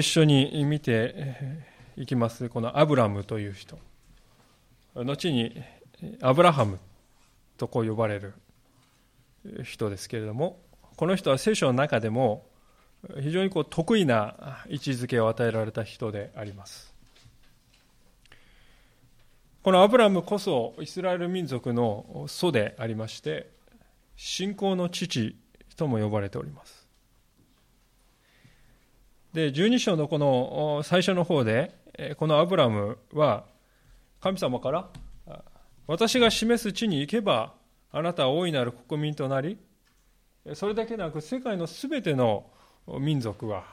[0.00, 1.36] 一緒に見て
[1.96, 3.78] いきますこのアブラムという人。
[4.94, 5.62] 後に
[6.22, 6.78] アブラハム
[7.58, 8.32] とこう呼ばれる
[9.62, 10.58] 人ですけれども
[10.96, 12.46] この人は聖書の中でも
[13.20, 16.94] 非常にこう得意な位置づけを与えられた人であります。
[19.62, 23.50] このアブラムこそイスラエル民族の祖でありまして
[24.16, 25.36] 信仰の父
[25.76, 26.79] とも呼ばれております。
[29.32, 31.74] で12章のこの最初の方で
[32.16, 33.44] このアブラムは
[34.20, 34.88] 神様から
[35.86, 37.54] 私が示す地に行けば
[37.92, 39.58] あなたは大いなる国民となり
[40.54, 42.46] それだけでなく世界のすべての
[43.00, 43.64] 民族は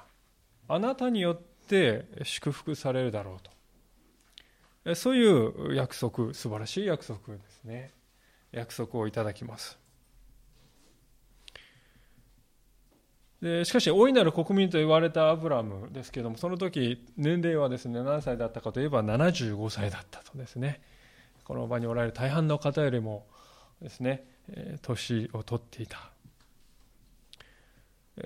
[0.67, 4.95] あなたによって祝福されるだろうと。
[4.95, 7.93] そういう約束素晴らしい約束ですね。
[8.51, 9.77] 約束をいただきます。
[13.41, 20.81] でしかし大いなる国民と言われたアブラムですけれどもその時年齢はですね何歳だったかといえば75歳だったとですね。
[21.43, 23.25] この場におられる大半の方よりも
[23.81, 24.25] ですね
[24.81, 26.11] 年を取っていた。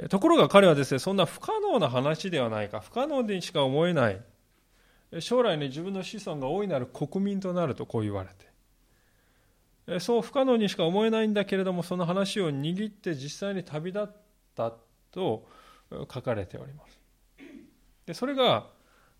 [0.09, 4.21] ところが彼はですねそんな不可能な話ではないか不可能にしか思えない。
[5.19, 8.29] 将来に自分の子孫が大いなる国民となるとこう言われ
[9.89, 9.99] て。
[9.99, 14.15] そう不可能にしか思えないんだけれどもその話を握って実際に旅立っ
[14.55, 14.73] た。
[15.11, 15.47] と
[15.91, 16.99] 書かれております。
[18.05, 18.67] でそれが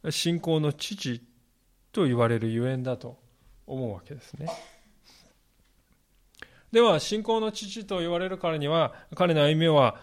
[0.09, 1.22] 信仰の父
[1.92, 3.17] と言われるゆえんだと
[3.67, 4.48] 思うわけですね。
[6.72, 9.98] では信仰の父と言われるからには彼の歩みは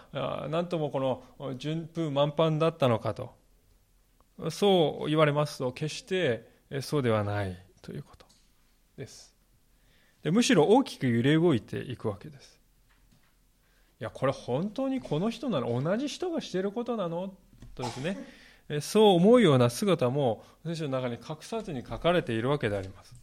[0.49, 3.33] 何ともこの順風満帆だったのかと
[4.51, 6.47] そう言われますと決して
[6.81, 8.25] そうではないということ
[8.97, 9.33] です
[10.21, 12.58] でむしろ大きく揺れ動いていくわけです
[13.99, 17.33] やこれ本当にこの人なの同じ人がしていることなの？
[17.75, 18.17] とですね。
[18.81, 23.15] そう思うような姿も聖書の中に隠さずに書かれているわけであります。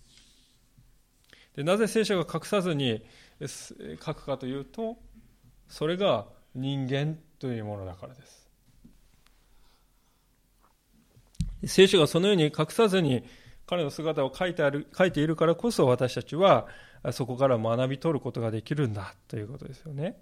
[1.54, 3.02] でなぜ聖書が隠さずに
[3.40, 4.96] 書くかというと
[5.68, 8.46] それが人間というものだからです。
[11.64, 13.24] 聖書がそのように隠さずに
[13.66, 16.66] 彼の姿を書いてある書いているからこそ私たちは
[17.12, 20.18] そこから学び取ることができるんだということですよね。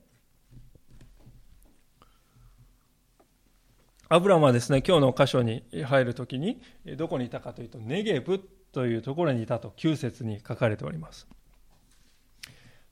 [4.14, 6.60] アブラムはですね、今日の箇所に入るときに、
[6.96, 8.38] どこにいたかというと、ネゲブ
[8.70, 11.26] というところにいたと、9節に書かれております。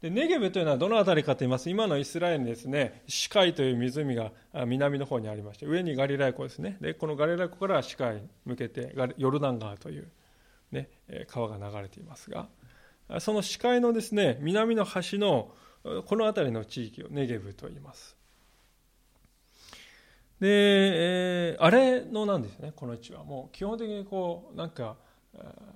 [0.01, 4.33] でネゲブというのはどの辺りかと言いますと、今のイスラエルにですね、シカイという湖が
[4.67, 6.77] 南の方にありまして、上にガリラヤ湖ですね。
[6.81, 10.11] で、このガリラ湖からシカイに向けて、ヨルダン川という、
[10.73, 10.89] ね、
[11.29, 12.49] 川が流れていますが、
[13.21, 18.17] その視界のですね、南の端のこの辺りの地域をネゲブと言います。
[20.43, 20.49] で、
[21.53, 24.97] えー、あれのなんですねこの地はもう基本的にこうなんか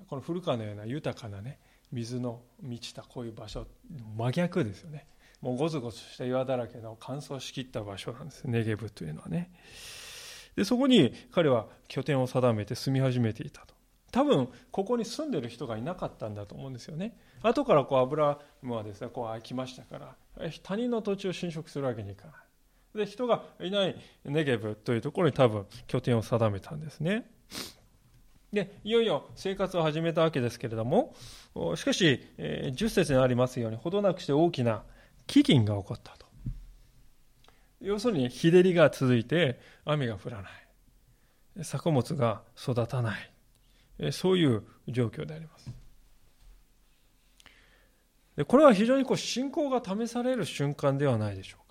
[0.08, 1.60] この古川のような豊かなね
[1.92, 3.64] 水の満ちたこういう場所
[4.16, 5.06] 真逆ですよね。
[5.40, 8.42] もうゴツゴツした岩だらけの乾燥しきった場所なんです。
[8.44, 9.52] ネゲブというのはね。
[10.56, 13.74] でそこに彼は拠点を定めて住み始めていたと。
[14.10, 17.16] 多分ここに住んでる人がいなかったんだと思うんですよね。
[17.42, 20.16] 後からこうアブラムはですねこう来ましたから
[20.64, 22.45] 他人の土地を侵食するわけにいかない。
[22.96, 27.30] で人がいないネゲブというところに多分拠点を定めたんですね。
[28.52, 31.14] でいよいよ生活を始めたわけですけれども
[31.74, 34.82] しかし、え10節にありますようにほどなくして大きな
[35.26, 36.26] 飢饉が起こったと。
[37.80, 41.64] 要するに日照りが続いて雨が降らない。
[41.64, 44.12] 作物が育たない。
[44.12, 45.70] そういう状況であります。
[48.36, 51.65] でこれは非常にこう信仰が試される瞬間ではないでしょう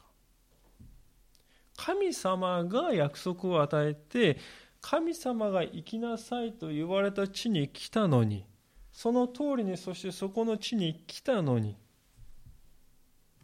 [1.77, 4.37] 神様が約束を与えて
[4.81, 8.45] 神様が行きなさいと言われた地に来たのに
[8.91, 11.75] その通りにそしてそこの地に来たのに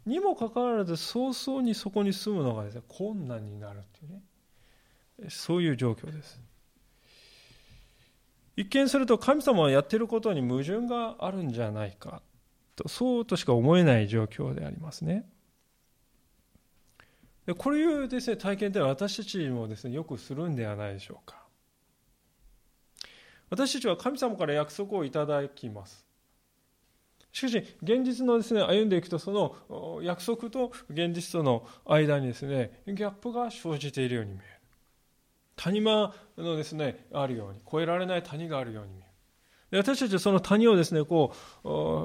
[0.06, 4.22] にもかかわらず早々にそこに住むのがですね困難になるっていうね。
[5.28, 6.40] そういう状況です。
[8.56, 12.20] 一見すると神様はやってることに矛盾があるんじゃないか
[12.76, 15.24] とそうとしか思えない状況でありますね。
[17.46, 21.42] でこういうです、ね、体験では私たちもです、ね、よくするんではないでしょうか。
[23.50, 26.06] 私たちは神様から約束をいただきます。
[27.32, 34.46] しかし現実のですね歩んでいくとその約束と現実との間にですねギャップが生じているように見える。
[35.56, 39.02] 谷間のですねあるように越えられない谷があるように見え
[39.72, 39.78] る。
[39.78, 41.34] 私たちはその谷をですねこ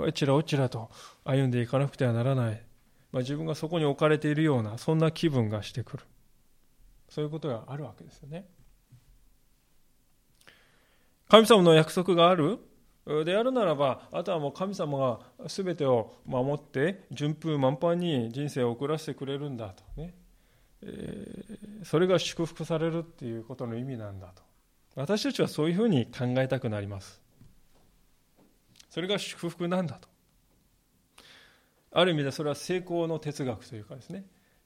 [0.05, 0.89] うちらおちらと
[1.23, 2.66] 歩んでいかなくてはならない。
[3.11, 6.03] まあ、自分がそこに置かれているようなそんな気分がしてくる
[7.09, 8.45] そういうことがあるわけですよね
[11.29, 12.59] 神様の約束がある？
[13.25, 20.13] であるならば、あとはもう神様が全てを守って順風満帆に人生を送らせてくれるんだとね、
[20.81, 24.41] えー、それが祝福されるっていうことの意味なんだと。
[24.95, 27.21] 私たちはそういうふうに考えたくなります。
[28.89, 30.09] それが祝福なんだと。
[31.99, 34.23] ある意味でそれは成功の哲学というかですね、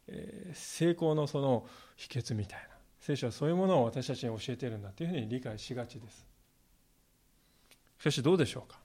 [0.10, 2.66] え、成功のその秘訣みたいな。
[3.00, 6.28] 聖書はそういうものを私たちに教えているんだというふうに理解しがちです。
[8.00, 8.80] しかしどうでしょうか？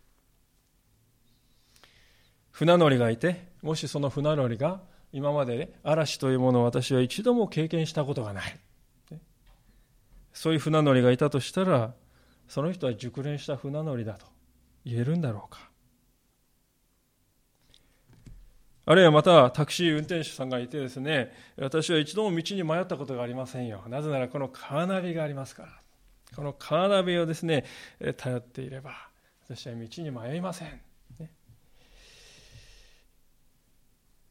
[2.52, 4.80] 船乗りがいてもしその船乗りが
[5.12, 8.56] 今まで嵐というものを私は一度も経験したことがない。
[10.32, 11.94] そういう船乗りがいたとしたら
[12.46, 14.26] その人は熟練した船乗りだと
[14.84, 15.68] 言えるんだろうか？
[18.86, 23.82] あるいはまたタクシー運転手さんがいてですね私は一度も道に迷ったことがありませんよ。
[23.88, 25.68] なぜならこのカーナビがありますから。
[26.34, 27.64] このカーナビをですね
[28.16, 29.08] 頼っていれば
[29.48, 30.80] 私は道に迷いません、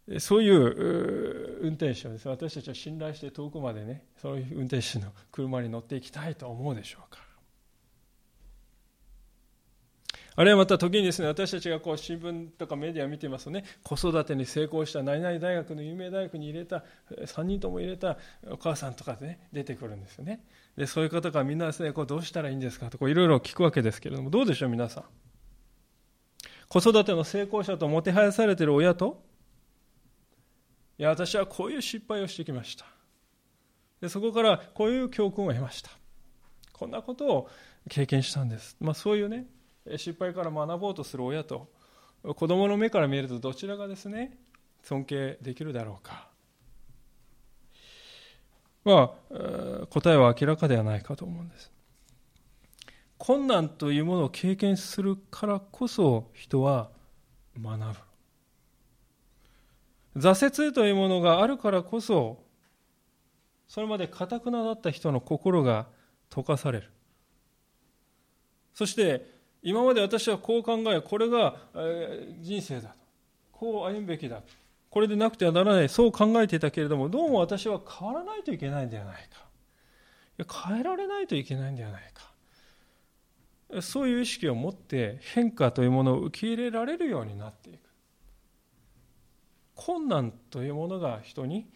[0.07, 7.25] ね、そういう運転手をです、ね、私たちは信頼して遠くまでねそういう運転手の車に乗っていきたいと思うでしょうか。
[10.38, 18.18] あるいはまた時にですね、私たちがこう新聞とかメディアを見ていますとね、子育てに成功した何々大学の有名大学に入れた、3人とも入れた
[18.50, 20.44] お母さんとかでね、出てくるんですよね。
[20.76, 25.04] で、そういう方がみんなですね、こうどうしたらいいんですかといろいろ聞くわけですけれども、どうでしょう、皆さん？
[26.68, 29.24] 子育ての成功者ともてはやされている親と、
[30.98, 32.86] いや、私はこういう失敗をしてきました。
[34.02, 35.92] でそこからこういう教訓を得ました。
[36.74, 37.50] こんなことを
[37.90, 38.76] 経験したんです。
[38.81, 39.46] まあ、そういうね、
[39.98, 41.70] 失敗から学ぼうとする親と
[42.24, 44.38] 子供の目から見るとどちらがですね
[44.84, 46.30] 尊敬できるだろうか。
[48.84, 51.72] まあ答えは明らかではないかと思うんです。
[53.18, 56.90] 困難というものを経験するからこそ人は
[57.60, 57.80] 学
[60.16, 60.20] ぶ。
[60.20, 62.44] 挫折というものがあるからこそ
[63.68, 65.88] それまでかたくなだった人の心が
[66.30, 66.92] 溶かされる。
[68.74, 69.35] そして
[69.66, 71.56] 今まで私はこう考え、これが
[72.40, 72.96] 人生だと。
[73.52, 74.44] こう歩むべきだ。
[74.92, 75.90] これでなくてはならない。
[75.90, 79.28] そう考えていたけれども、どうも私は変わらないといけないんではない
[80.38, 80.68] か。
[80.68, 83.82] 変えられないといけないんではないか。
[83.82, 87.80] そういう意識を持って変化というものを受け入れられるようになっていく。
[89.74, 91.68] 困難というものが人に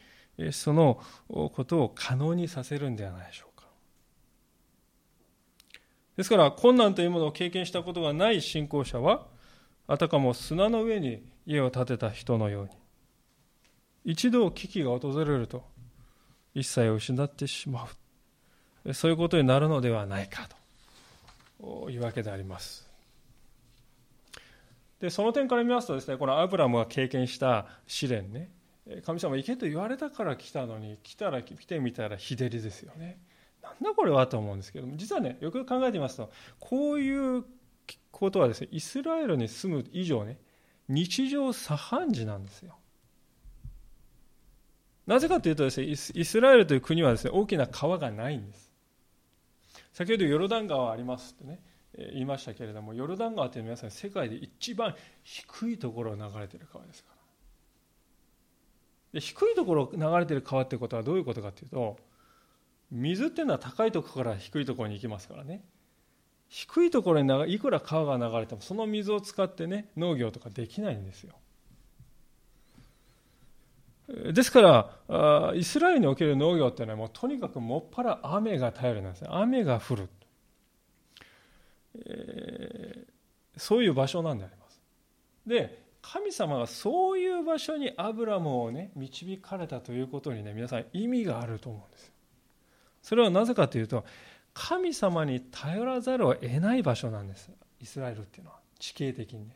[0.52, 3.49] そのことを可能にさせるんではないでしょう。
[6.20, 9.26] ですから困難というものを経験したことがない信仰者は
[9.88, 12.72] あたかも砂の上に家を建てた人のように
[14.04, 15.64] 一度危機が訪れると
[16.54, 17.88] 一切を失ってしま
[18.86, 18.94] う。
[18.94, 20.50] そういうことになるのではないか
[21.62, 22.86] というわけであります。
[25.00, 28.50] でその点から見ますとですねこのアブラムが経験した試練ね
[29.06, 33.20] 神様行けと言われたから来たのに来たら来てみたら日照りですよね。
[33.82, 37.46] なんだこれはと思うんですけど実はねよく考えてみますとこういう
[38.12, 40.38] ことはですねイスラエルに住む以上ね
[40.88, 42.76] 日常茶飯事なんですよ。
[45.06, 45.96] なぜかというとですねイ
[46.26, 48.72] スラエルという国はですね大きな川がないんです。
[49.94, 51.62] 先ほどヨルダン川ありますってね
[51.98, 57.20] 言いましたけれどもヨルダン川というのは皆さん世界で一番低いところを流れてる川ですから。
[59.14, 61.98] で低いところを流れてる川ということはどういうことかというと
[62.92, 65.64] 水っていうのは高いところから低いところに行きますからね。
[66.50, 71.36] 低いところにいくら川が流れてもその水を使ってね農業とかできないんですよ。
[74.34, 79.30] ですからイスラエルにおける農業っていうのはもうとにかくもっぱら雨が頼りなんですね。
[79.32, 80.10] 雨が降る、
[82.08, 84.82] えー、そういう場所なんであります。
[85.46, 92.12] で神様がそういう場所にアブラムをね導かれたということにね皆さん意味があると思うんです
[93.02, 94.06] それはなぜかというと
[94.54, 97.50] 神様に頼らざるを得ない場所なんです。
[97.80, 99.52] イスラエルっていうのは地形的に。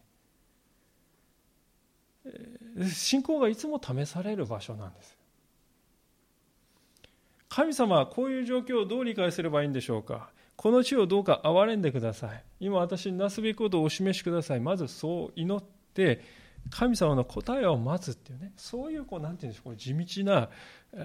[2.89, 5.17] 信仰がいつも試される場所なんです。
[7.49, 10.29] 神様はこういう状況をどう理解すればいいんでしょうか。
[10.55, 12.43] この地をどうか憐れんでください。
[12.59, 14.59] 今私になすべきことをお示しください。
[14.59, 16.21] まずそう祈って
[16.69, 18.53] 神様の答えを待つっていうね。
[18.55, 19.75] そういうこうなんていうんでしょう。
[19.75, 20.49] 地道な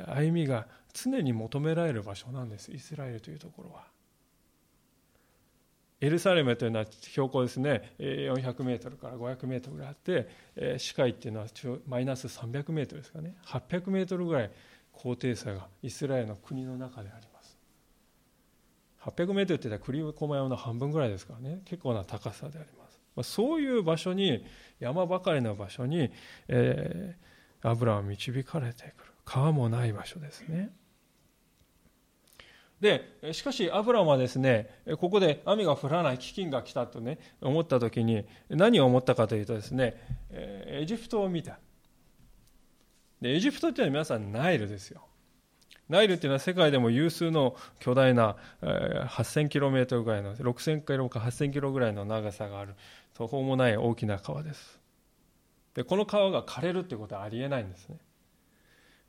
[0.07, 3.87] 歩みが常に求められる場所なんですイスラエルというところは。
[6.01, 11.47] エルサレムというのは標高ですね400メートルから500メートルぐらいあって視界っていうのは
[11.89, 13.35] マイナス300メートルですかね。
[13.47, 14.51] 800メートルぐらい
[14.93, 17.59] 高低差がイスラエルの国の中であります。
[19.03, 21.63] 800メートルって言ったら栗駒山の半分ぐらいですからね。
[21.65, 22.69] 結構な高さであり
[23.17, 24.45] ます、そういう場所に
[24.79, 26.11] 山ばかりの場所に、
[26.47, 29.13] えー、アブラは導かれてくる。
[29.25, 30.71] 川もない場所ですね。
[32.81, 34.71] でしかしアブラムはですね
[35.01, 41.59] ここで雨が降らない飢饉が来たとね思った時に何を思ったかというとですねエジプトを見た。
[43.21, 45.03] でエジプトっていうのは皆さんナイルですよ。
[45.89, 52.75] ナイルっていうのは世界でも有数の巨大な 8000km ぐらいの6000キロか8000キロぐらいの長さがある
[53.15, 54.79] 途方もない大きな川です。
[55.75, 57.99] でこの川が枯れるっていうことはありえないんですね。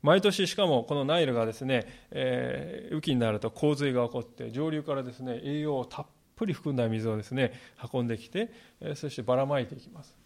[0.02, 7.52] 毎年しかもこのナイルがですね、えー、雨季になると洪水が起こって上流からですね栄養をたっぷり含んだ水をですね
[7.92, 10.16] 運んできて、えー、そしてばらまいていきます。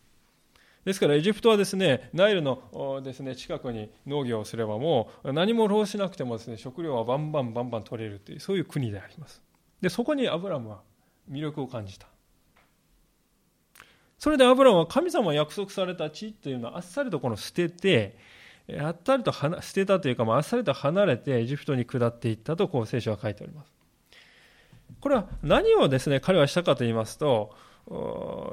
[0.85, 9.43] ですからエジプトはですねナイルのですね近くに農業をすればもう何も労しなくてもですね食料はバンバンバンバン取れるというそういう国であります。
[9.81, 10.83] でそこにアブラムは
[11.31, 12.07] 魅力を感じた。
[14.19, 18.17] それでアブラムは神様が約束された地というのはあっさりとこの捨てて
[18.81, 23.73] あっさりと捨てたというか、まあ、あっさりと離れてエジプトに下っていったとこう聖書は書いております。
[25.01, 27.55] これは何をですね彼はしたかと言いますと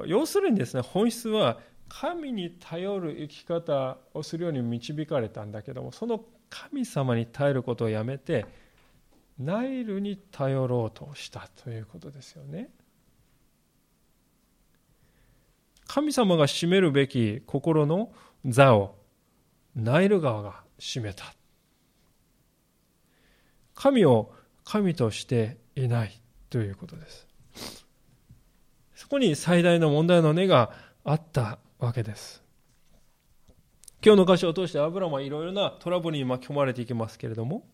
[0.06, 8.46] 要するにですね本質は神に頼る生き方をするように導かれたんだけどもその神様に頼ることをやめて
[9.38, 12.68] ナイルに頼ろうとしたということですよね。
[15.86, 18.12] 神様が占めるべき心の
[18.46, 18.96] 座を
[19.74, 21.34] ナイル川が占めた。
[23.74, 24.32] 神を
[24.64, 27.26] 神としていないということです。
[28.94, 30.72] そこに最大の問題の根が
[31.04, 32.42] あったわけです。
[34.04, 37.64] 今日の箇所を通してアブラムはいろいろなトラブルに巻き込まれていきますけれども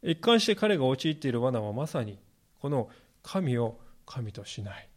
[0.00, 2.20] 一貫して彼が陥っている罠はまさに
[2.60, 2.88] この
[3.22, 4.88] 神を神としない。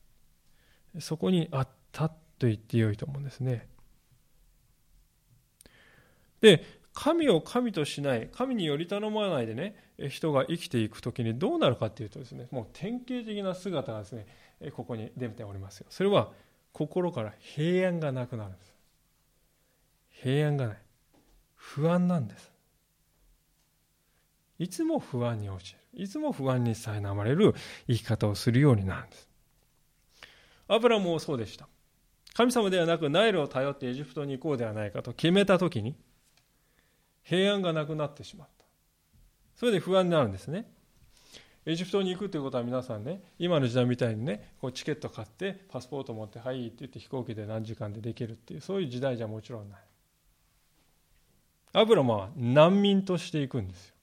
[0.99, 2.15] そこにあったと
[2.47, 3.67] 言ってよいと思うんですね。
[6.41, 6.63] で
[6.93, 9.75] 神を神としない神により頼まないでね
[10.09, 14.25] 人が生きていく時にどうなるかっていうとですねもう典型的な姿がですね
[14.75, 15.87] ここに出ておりますよ。
[15.89, 16.31] それは
[16.73, 18.73] 心から平安がなくなるんです。
[20.09, 20.77] 平安がない。
[21.55, 22.51] 不安なんです。
[24.59, 25.79] いつも不安に陥る。
[25.93, 27.53] いつも不安に苛まれる
[27.87, 29.27] 生き方をするようになるんです。
[30.67, 31.67] アブラもそうでした。
[32.33, 35.95] 神様ではなくナイルを頼ってエジプトに行こうではないかと決めた時に
[37.27, 38.65] 平安がなくなってしまった。
[39.57, 40.71] それで不安になるんですね。
[41.65, 49.79] エジプトに行くということは皆さんね今の時代みたいにねこうチケット買ってパスポート持って「はい」って言って飛行機で何時間でできるっていうそういう時代じゃもちろんない。
[51.73, 53.93] アブラマは難民としていくんです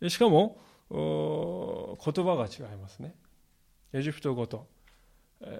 [0.00, 0.10] よ。
[0.10, 0.60] しかも
[0.90, 0.96] 言
[2.26, 3.14] 葉が違いますね。
[3.94, 4.66] エジプト語と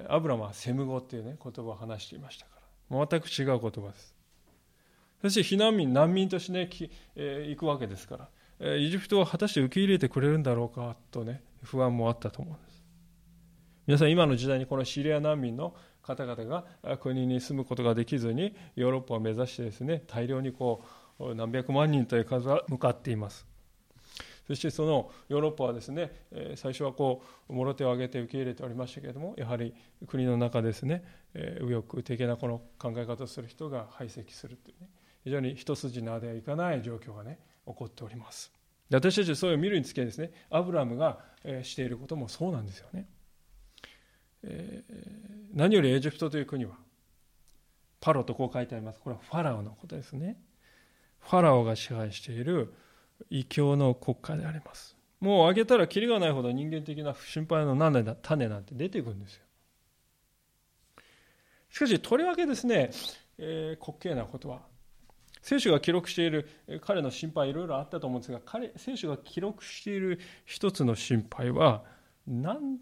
[0.09, 3.07] アブラマはセム語っていうね言葉を話していましたから。
[3.07, 4.12] 全く違う言葉です。
[5.23, 6.69] そして避難民、難民として、ね、
[7.15, 12.83] えー、行くわけですから、えー、エジプトは果たして受け入れてくれるんだろうかとね、不安もあったと思うんです。
[13.87, 16.65] 皆さん、今の時代にこのシリア難民の方々が
[16.99, 20.85] 国に住むことができずに、ヨーロッパを目指してですね、大量にこ
[21.21, 23.47] う、何百万人という数が向かっています。
[24.47, 26.11] そしてそのヨーロッパはですね
[26.57, 29.75] 最初はこうもろ手を挙げて受け入れておりましたけれどもやはり
[30.09, 31.05] 国の中ですね
[31.61, 34.89] 右翼的なこの考え方をする人が排斥するというね
[35.25, 38.53] 非常に一筋縄ではいかない状況がね起こっております。
[38.91, 41.19] 私たちはそういう見るにつけですねアブラムが、
[41.63, 43.09] していることもそうなんですよね、
[44.45, 44.95] えー、
[45.55, 46.77] 何よりエジプトという国は
[48.01, 49.01] パロとこう書いてあります。
[49.01, 50.37] これはファラオのことですね。
[51.21, 52.75] ファラオが支配している
[53.31, 54.97] 異教の国家であります。
[55.21, 59.43] もうあげたらきりがないほど人間的な心配の種なんて出てくるんですよ。
[61.71, 62.91] しかしとりわけですね、
[63.39, 64.61] えー、滑稽なことは
[65.43, 66.49] 聖書が記録している
[66.81, 71.83] 彼の心配いろいろあったと思うんですが彼聖書が記録している一つの心配は
[72.27, 72.79] 何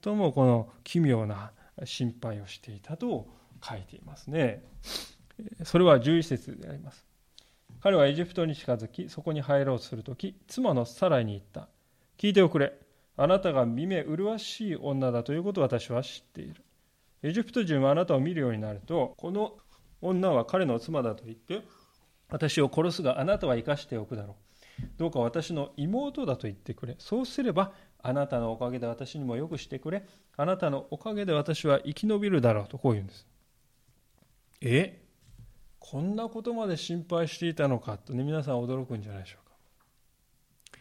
[0.00, 1.52] ともこの奇妙な
[1.84, 3.28] 心配をしていたと
[3.62, 4.62] 書いていますね。
[5.64, 7.04] それは11節であります。
[7.80, 11.68] 彼はエジプトに近づきそこに入ろうとする時妻のサライに言った。
[12.18, 12.74] 聞いておくれ。
[13.16, 16.64] あなたが見目麗しい女だということを私は知っている。
[17.22, 19.52] エジプト人はあなたを見るようになるとこの
[20.00, 21.62] 女は彼の妻だと言って
[22.30, 24.36] 私を殺すがあなたは生かしておくだろ
[24.80, 24.82] う。
[24.96, 26.96] どうか私の妹だと言ってくれ。
[26.98, 27.72] そうすれば
[28.02, 30.06] あなたのおかげで私にもよくしてくれ。
[30.36, 33.26] あなたのおかげで私は生き延びるだろうとこう言うんです。
[34.62, 35.02] え？
[35.78, 40.78] こんなことまで心配していたのかとね、皆さん驚くんじゃないでしょうか。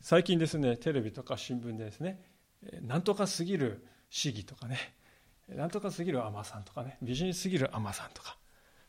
[0.00, 2.22] 最近ですねテレビとか新聞でですね
[2.82, 4.78] なんとかすぎる市議とかね
[5.48, 8.36] なんとかすぎる海女さんとかね美人すぎる海女さんとか、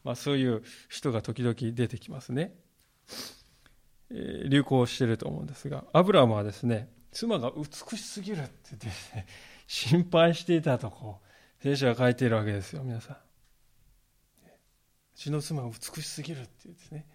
[0.07, 2.53] まあ、そういう人が時々出てきますね、
[4.09, 9.27] えー、流行してると思うんですがアブラムはですね妻が美しすぎるって言って、ね、
[9.67, 13.17] 心配していたとこう聖書が書いているわけですよ皆さん。
[13.17, 13.19] う
[15.13, 17.05] ちの妻が美しすぎるって言ってね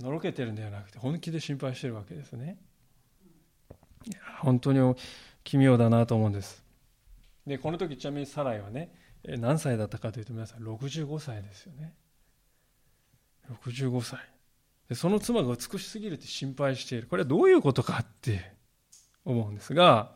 [0.00, 2.58] のろけてるんではなくて本気で心配してるわけですね。
[4.06, 4.96] いや本当に
[5.44, 6.64] 奇妙だなと思うんです。
[7.46, 8.92] でこの時ちなみにサライはね
[9.24, 11.94] 何歳だったかというと皆さん65歳ですよね。
[13.64, 14.20] 65歳。
[14.88, 17.06] でその妻が美しすぎるって心配している。
[17.06, 18.52] これはどういうことかって
[19.24, 20.12] 思うんですが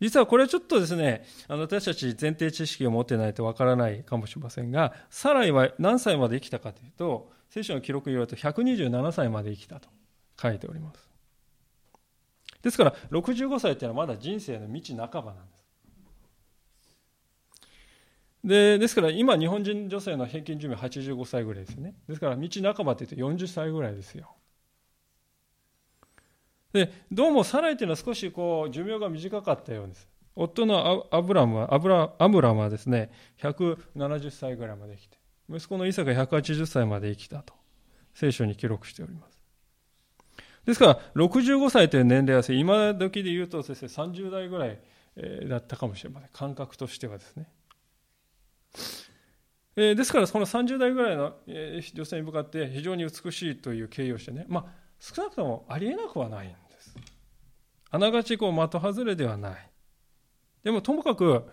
[0.00, 9.88] 実はこれはちょっとですねあの私たち前提知識を持ってないとわからないかもしれませんがサライは何歳まで生きたかというと聖書の記録によると127歳まで生きたと
[10.40, 11.08] 書いております。
[12.62, 15.61] ですから65歳っていうのはまだ人生の道半ばなんです。
[18.44, 21.94] でですから今日本人女性の平均寿命85歳ぐらいですね。
[22.08, 24.34] ですから道半ばって言うと40歳ぐらいですよ。
[26.72, 30.08] でどうもサライというのは少しこう寿命が短かったようです。
[30.34, 35.18] 夫のアブラムはアブラアブラムはですね170歳ぐらいまで生きて
[35.48, 37.54] 息子のイサが180歳まで生きたと
[38.14, 39.40] 聖書に記録しております。
[40.64, 44.78] ですから65歳という年齢は今時で言うと先生30代ぐらい
[45.48, 46.30] だったかもしれません。
[46.32, 47.46] 感覚としてはですね。
[49.76, 51.34] えですからこの30代ぐらいの
[51.94, 54.64] 女性に向かって非常に美しいという形容をしてね、まあ、
[55.00, 56.94] 少なくともありえなくはないんです。
[57.90, 59.70] あながちこう的外れではない。
[60.62, 61.44] でもともかく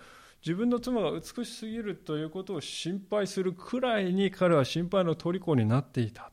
[0.41, 6.31] 自分の妻が美しすぎるということを心配するくらいに彼は心配の虜になっていた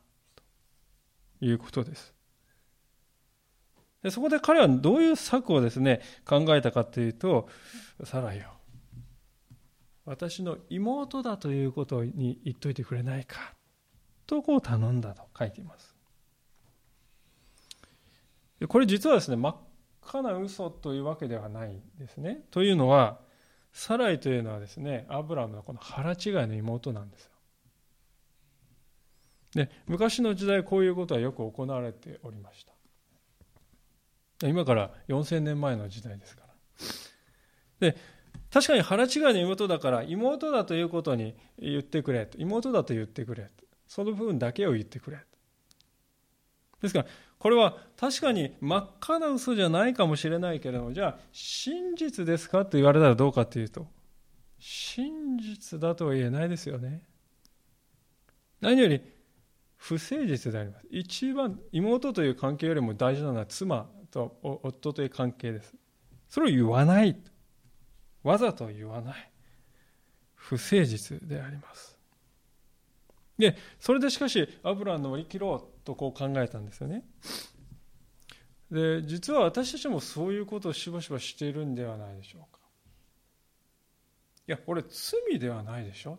[1.39, 2.13] ということです。
[4.03, 7.49] でそこで彼はどういう策をですね考えたかというと
[8.03, 8.56] サラよ。
[10.07, 13.53] 私の妹だということに言っといてくれないか
[14.25, 15.93] とこう頼んだと書いています。
[18.67, 19.55] これ実はですね真っ
[20.01, 22.45] 赤な嘘というわけではないですね。
[22.51, 23.19] というのは
[23.73, 26.17] サライというのはですねアブラムのこの腹違い
[26.47, 27.31] の妹なんですよ。
[29.55, 34.47] で昔の時代こういうことはよく行われておりました。
[34.47, 36.43] 今から4000年前の時代ですか
[37.81, 37.91] ら。
[37.91, 38.16] で
[38.51, 42.37] 確かに腹違いの妹だから妹だということに言ってくれと。
[42.37, 43.67] 妹だと言ってくれと。
[43.87, 45.17] その部分だけを言ってくれ
[46.81, 47.05] ですから
[47.39, 53.87] これは確かに真っ赤な嘘じゃないかもしれないけれどもじゃあ真実ですかと言われたらどうかというと
[54.59, 57.03] 真実だとは言えないですよね。
[58.59, 59.01] 何より
[59.75, 60.87] 不誠実であります。
[60.89, 65.75] 一番妹という関係よりも大事なのは妻と夫という関係です。
[66.27, 67.15] それを言わない
[68.27, 69.31] わざと言わない。
[70.35, 71.97] 不誠実であります。
[73.37, 77.03] でそれでしかしアブラム乗り切ろうとこう考えたんですよね。
[78.71, 82.59] で実は私たちもそういうことをしばしばしているんではないでしょうか。
[84.47, 86.17] いやこれ罪ではないでしょ、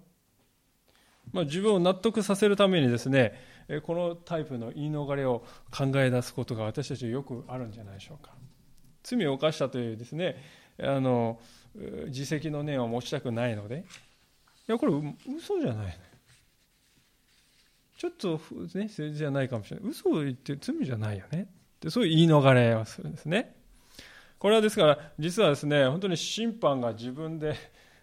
[1.33, 3.35] まあ、自分を納得させるためにですね
[3.85, 8.33] このタイプの言い逃れを考え出すことが私たちよくあるんじゃないでしょうか。
[9.03, 10.37] 罪を犯したというですね
[10.81, 11.41] あの
[12.07, 13.85] 自責の念を持ちたくないので。
[14.69, 14.93] いやこれ
[15.35, 15.99] 嘘じゃない
[17.97, 18.39] ちょっと
[18.75, 19.91] ね政治じゃないかもしれない。
[19.91, 21.43] 嘘を言って罪じゃないよね。
[21.43, 23.57] ってそういう言い逃れをするんですね。
[24.39, 27.57] これはですから実はですね本当に審判が自分で、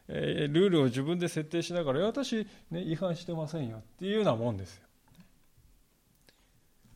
[0.07, 4.83] ルールを自分で設定しながら私、ね、違反してませんよっていうようなもんですよ。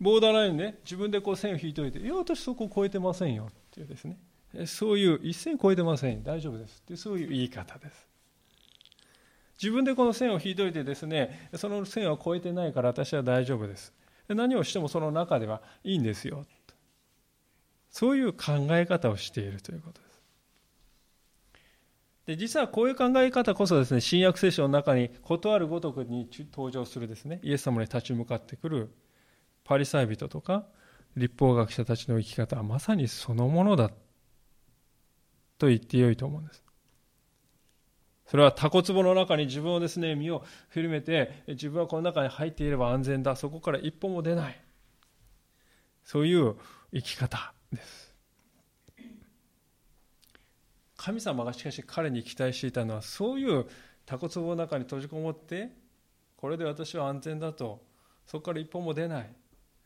[0.02, 4.18] ボーダーラインね自分でこう線を引いておいていや私そこを超えてませんよっていうですね。
[4.66, 6.24] そういう一線超えてません。
[6.24, 6.82] 大丈夫です。
[6.82, 8.08] ってそういう言い方です。
[9.62, 13.94] 自分でこの線を引いといてですねその線を超えてないから私は大丈夫です。
[14.28, 16.46] 何をしてもその中ではいいんですよ。
[17.90, 20.10] そういう考え方をしているということです。
[22.28, 28.94] で実はこういう考え方こそですね新約聖書の中に事あるごとくに登場するですねイエス様に立ち向かってくる
[29.64, 30.66] パリサイ人とか
[31.18, 33.90] 立法学者たちの生き方はまさにそのものだ
[35.60, 36.64] と言ってよいと思うんです。
[38.26, 40.44] それはタコ壺の中に自分をですね、身を
[40.74, 43.36] 緩めて、自分はこの中に入っていれば安全だ。
[43.36, 44.60] そこから一歩も出ない。
[46.04, 46.56] そういう
[46.94, 48.16] 生き方です。
[50.96, 53.66] 神様がしかし彼に期待していたのは、そういう
[54.06, 55.70] タコ壺の中に閉じこもって、
[56.38, 57.84] これで私は安全だと、
[58.28, 59.30] そこから一歩も出ない。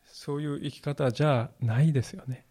[0.04, 2.46] そういう生き方じゃないですよね。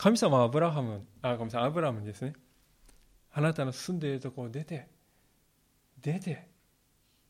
[0.00, 2.32] 神様はアブラハムあごめんなさいアブラムにですね。
[3.34, 4.88] あなたの住んでいるところを出て
[6.00, 6.48] 出て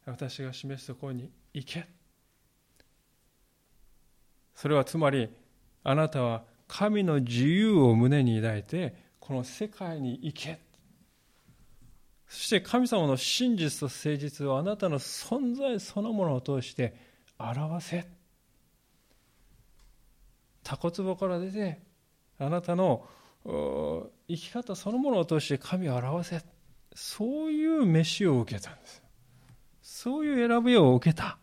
[0.07, 1.89] 私が示すところに行け。
[4.55, 5.29] それはつまり
[5.83, 10.61] あなたは神の自由を胸に抱いてこの世界に行け。
[12.29, 16.95] そして神様の真実と誠実をあなたの存在そのものを通して
[17.37, 18.09] 表せ。
[20.63, 21.90] タコツボから出て
[22.45, 23.07] あなたの
[23.45, 26.43] 生き方そのものを通して神を表せ。
[26.95, 29.03] そういう飯を受けたんです。
[29.83, 31.39] そういう選びを受けた。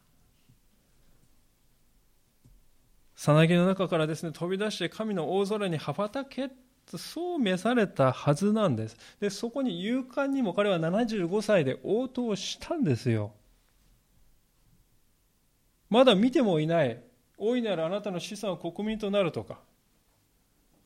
[3.15, 6.49] さなぎの中からですね飛び出して神の大空に羽ばたけ
[6.95, 8.97] そう召されたはずなんです。
[9.19, 13.33] で、そこに勇敢にも彼は75歳で応答したんですよ。
[15.89, 17.01] まだ見てもいない、
[17.37, 19.59] 大いなるあなたの資産は国民となるとか、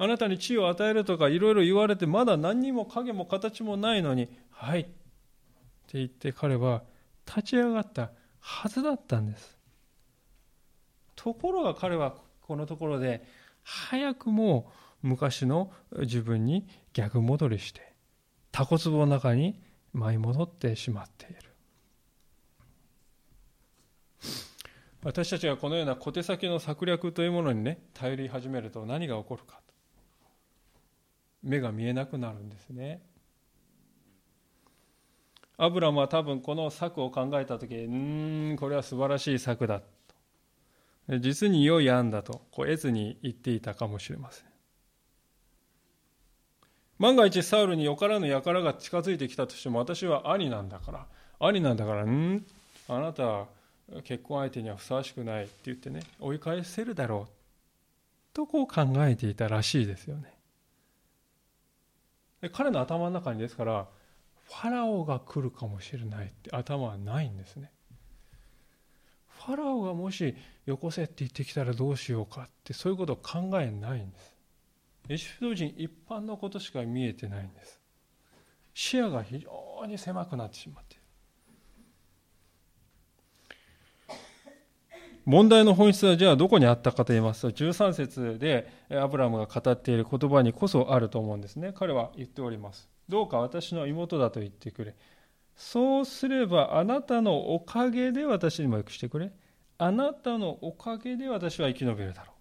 [0.02, 4.80] あなたに地位を与えるとかいろいろ言われて、まだ何にも影も形もないのに、はい。
[4.80, 4.90] って
[5.94, 6.82] 言って彼は
[7.28, 8.10] 立ち上がった
[8.40, 9.60] はずだったんです。
[11.16, 13.24] ところが彼はこのところで、
[13.64, 14.72] 早くも
[15.04, 17.94] 昔の自分に逆戻りして
[18.52, 19.62] タコ壺の中に
[19.94, 21.36] 舞い戻ってしまっている
[25.04, 29.62] 私たちがこのような小手先の策略というものにね頼り始めると何が起こるか
[31.44, 33.02] 目が見えなくなるんですね。
[35.58, 41.20] アブラムは多分この策を考えた時うんこれは素晴らしい策だと。
[41.20, 44.46] 実に良い案だとこう得ずに言っていたかもしれません。
[46.98, 51.06] 万が一サウルによからぬ輩が近づいてきたとしても私は兄なんだから
[51.40, 52.46] 兄なんだからうん
[52.88, 53.48] あなたは
[54.04, 57.34] 結婚相手にはふさわしくないって言ってね追い返せるだろう
[58.34, 60.41] とこう考えていたらしいですよね。
[62.42, 63.88] で彼の頭の中にですから
[64.46, 67.72] ファラオが来るかもしれないって頭はないんですね。
[69.28, 74.36] ファラオがもしよこせって言ってきたらどうしようかってそういうことを考えないんです。
[75.10, 77.80] エジプト人一般のことしか見えてないんです。
[78.74, 81.04] 視野が非常に狭くなってしまっている
[85.26, 91.74] 問題の本質はじゃあどこにあったかと言いますと13節でアブラムが語っている言葉にこそあると思うんですね。
[91.74, 92.90] 彼は言っております。
[93.08, 94.96] どうか私の妹だと言ってくれ。
[95.56, 99.32] そうすればあなたのおかげで私にもよくしてくれ。
[99.78, 102.36] あなたのおかげで私は生き延びるだろう。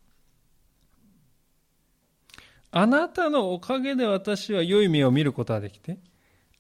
[2.72, 5.98] あなたのおかげで私は良い目を見ることができて、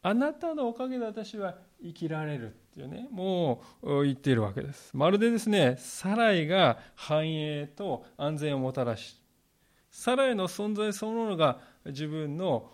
[0.02, 2.56] あなたのおかげで私は生きられる。
[2.80, 4.90] ていうね、もう言っているわけです。
[4.96, 9.20] まるでですね、サライが繁栄と安全をもたらし、
[9.90, 12.70] サライの存在そのものが自分の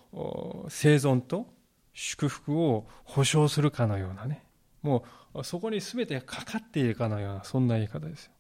[0.69, 1.47] 生存と
[1.93, 4.45] 祝福を保証するかのようなね、
[4.83, 8.33] もうそこに全てかかっているかのような、そんな言い方ですよ。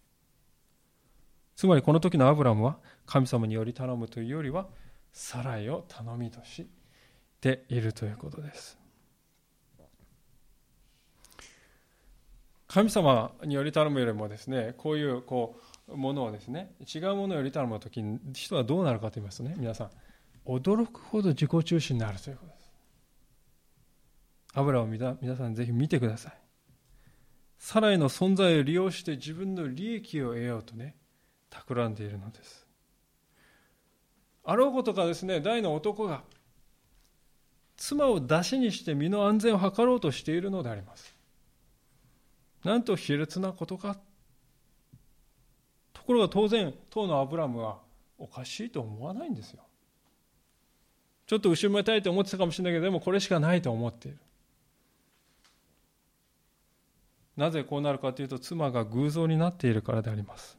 [1.57, 4.69] つまりこの時のアブラムは神様により頼むというよりは、
[5.13, 6.67] サライを頼みとし
[7.41, 8.79] ているということです
[12.77, 15.59] 神様により頼むよりもですねこういうこ
[15.89, 19.91] うものをですね違うものより頼む時に人はどうなるかと言いますとね皆さん
[20.45, 22.73] 驚くほど自己中心になるということです。
[24.53, 26.33] 油を皆さんぜひ見てください。
[27.57, 30.97] サライの存在を利用して自分の利益を得ようとね
[31.49, 32.67] 企んでいるのです。
[34.45, 36.25] あろうことかですね大の男が
[37.79, 41.16] 妻を出しにして身の安全を図ろうとしているのであります。
[42.67, 43.97] なんと卑劣なことか。
[45.93, 47.79] ところが当然当のアブラムは
[48.19, 49.63] おかしいと思わないんですよ。
[51.29, 54.19] ちょっと後ろめたいと思ってたかもしれないけどでもこれしかないと思っている。
[57.37, 60.59] なぜこうなるかというと妻が偶像になっているからであります。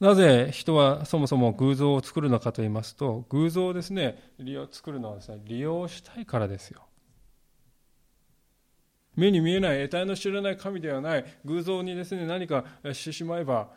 [0.00, 6.88] なぜ人はそもそも偶像を作るのかと言いますと、偶像をですね、利用作るのはですね、利用したいからですよ。
[9.16, 13.68] 目に見えない得体の知らない神ではない偶像にですね、何かしてしまえば、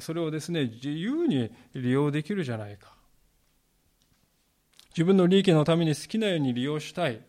[0.00, 2.94] それをですね、自由に利用できるじゃないか。
[4.90, 7.20] 自分の利益のために好きなように利用したい。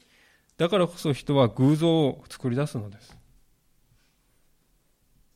[0.58, 3.18] だからこそ人は偶像を作り出すのです。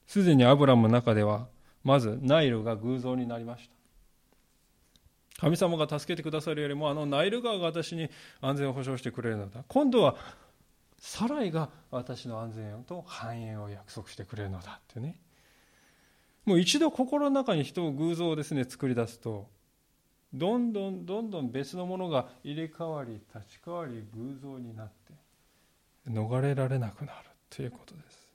[0.08, 1.48] すでにアブラムの中では、
[1.84, 3.70] まずナイルが偶像になりまし
[5.38, 8.10] た神様が助けてくださるよりもあのナイル川が私に
[8.42, 10.16] 安全を保障してくれるのだ今度は
[11.00, 15.20] サライが私の安全と繁栄を約束してくれるのだってね。
[16.46, 19.50] もう一度心の中に人を偶像をですね作り出すと
[20.34, 25.14] どんどんどんどん別のものが入れ替わり立ち替わり偶像になって
[26.10, 27.18] 逃れられなくなる
[27.50, 28.30] ということです。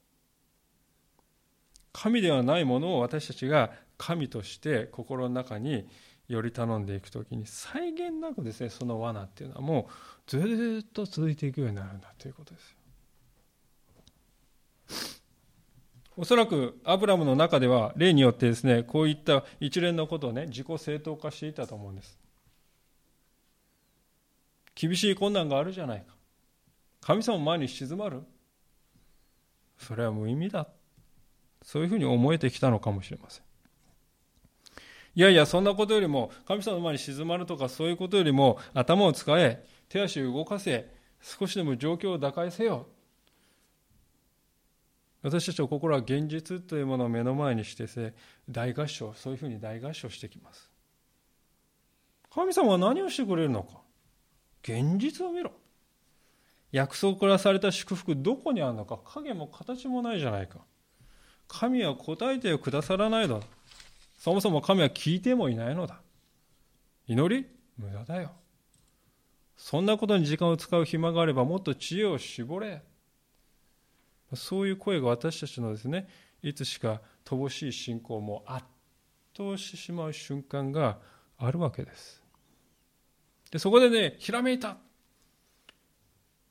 [1.92, 5.88] 神ではないものを私たちが神として心の中に
[6.28, 12.76] より頼んでいくときに際限なくですねその罠っていうのはもうずっと続いていくようになるんだということです
[16.16, 22.18] おそらくアブラムの中では例によってですねこういった一連のことをね自己正当化していたと思うんです。
[24.76, 26.14] 厳しい困難があるじゃないか。
[27.00, 28.22] 神様前に静まる。
[29.78, 30.68] それは無意味だ。
[31.62, 33.44] そういうふうに思えてきたのかもしれません。
[35.16, 42.86] いやいやそんなことよりも神様の前に静まるとかそういうことよりも頭を使え手足を動かせ少しでも状況を打開せよ。
[45.22, 48.12] 私たちの心は現実というものを目の前にしてせ
[48.50, 50.70] 大合唱そういうふうに大合唱してきます。
[52.30, 53.80] 神様は何をしてくれるのか。
[54.62, 55.52] 現実を見ろ。
[56.72, 58.98] 約束からされた祝福どこにあるのか。
[59.04, 60.58] 影も形もないじゃないか。
[61.46, 63.46] 神は答えてくださらないのだ
[64.24, 66.00] そもそも神は聞いてもいないのだ。
[67.06, 68.32] 祈り無駄だよ。
[69.54, 72.82] そんなことに時間を使う暇があればもっと知恵を絞れ。
[74.32, 76.08] そういう声が私たちのですね
[76.42, 78.64] いつしか乏しい信仰も圧
[79.36, 80.96] 倒してしまう瞬間が
[81.36, 82.22] あるわけです。
[83.50, 84.78] でそこでねひらめいた。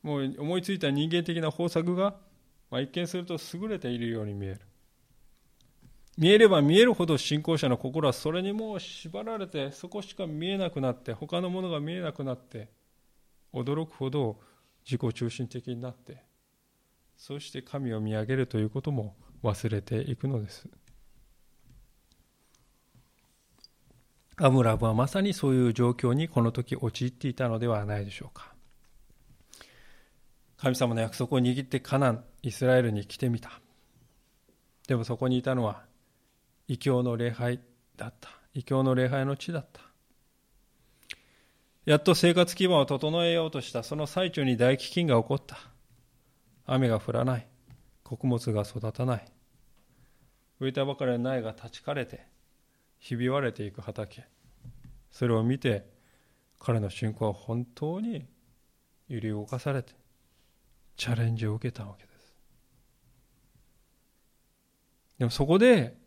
[0.04, 2.18] もう思いついた人間的な方策が、
[2.70, 4.62] まあ、一見すると優れているように見える。
[6.18, 12.70] 見えれば見えるほど信仰者の心はそれにもう縛られてそこしか見えなくなって他のものが見えなくなって
[13.54, 14.40] 驚くほど
[14.86, 16.24] 自己中心的になって
[17.18, 20.68] そして神を見上げるということも忘れていくのです。
[24.38, 28.54] アムラブはまさにそういう状況にこの時陥っていたのではないでしょうか。
[30.58, 33.62] 神様の約束を握ってカナンイスラエルに来てみた。
[34.88, 35.84] でもそこにいたのは
[36.68, 37.60] 異教の礼拝
[37.96, 38.30] だった。
[38.54, 39.82] 異教の礼拝の地だった。
[41.86, 43.84] やっと生活基盤を整えようとした。
[43.84, 45.58] その最中に大飢饉が起こった。
[46.66, 47.48] 雨が降らない。
[48.04, 49.26] 穀物が育たない。
[50.60, 52.26] 植えたばかりの苗が立ち枯れて
[53.00, 54.24] ひび割れていく畑。
[55.12, 55.92] それを見て
[56.60, 58.26] 彼の信仰は本当に
[59.10, 59.94] 揺り動かされて
[60.96, 62.36] チャレンジを受けたわけです。
[65.20, 65.98] でもそこで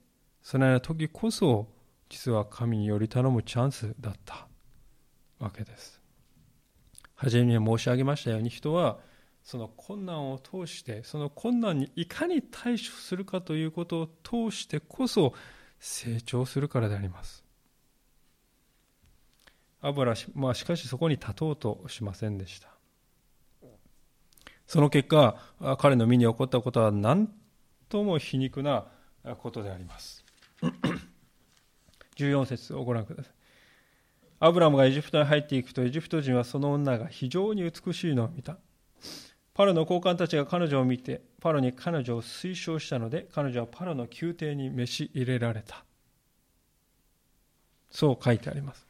[0.47, 1.67] その時こそ
[2.09, 4.47] 実は神により頼むチャンスだった。
[5.41, 6.01] わけです。
[7.17, 9.01] 初めに申し上げましたように人は
[9.43, 15.35] その困難を通してその困難にいかに対処するかということを通してこそ
[15.81, 17.45] 成長するからであります。
[19.81, 22.69] アブラまあ、しかしそこに立とうとしませんでした。
[24.69, 25.35] その結果
[25.81, 27.35] 彼の身に起こったことは何
[27.89, 28.87] とも皮肉な
[29.41, 30.16] ことであります。
[32.17, 33.33] 14節をご覧ください。
[34.39, 38.59] アブラムがエジプトに入っていくとエジプト人はその女が非常に美しいのを見た。
[39.55, 45.85] パロの高官たちが彼女を見てパロに彼女を推奨したので彼女はパロの宮廷に召し入れられた。
[47.91, 48.87] そう書いてあります。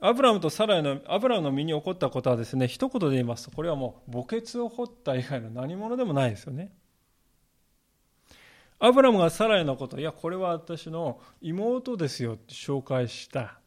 [0.00, 6.72] アブラムとサライのアブラムの身に起こったことはですね一言で言いますとこれはもう墓穴を掘った以外の何者でもないですよね。
[8.86, 13.58] アブラムがサライのこと、いや、これは私の妹ですよって紹介した。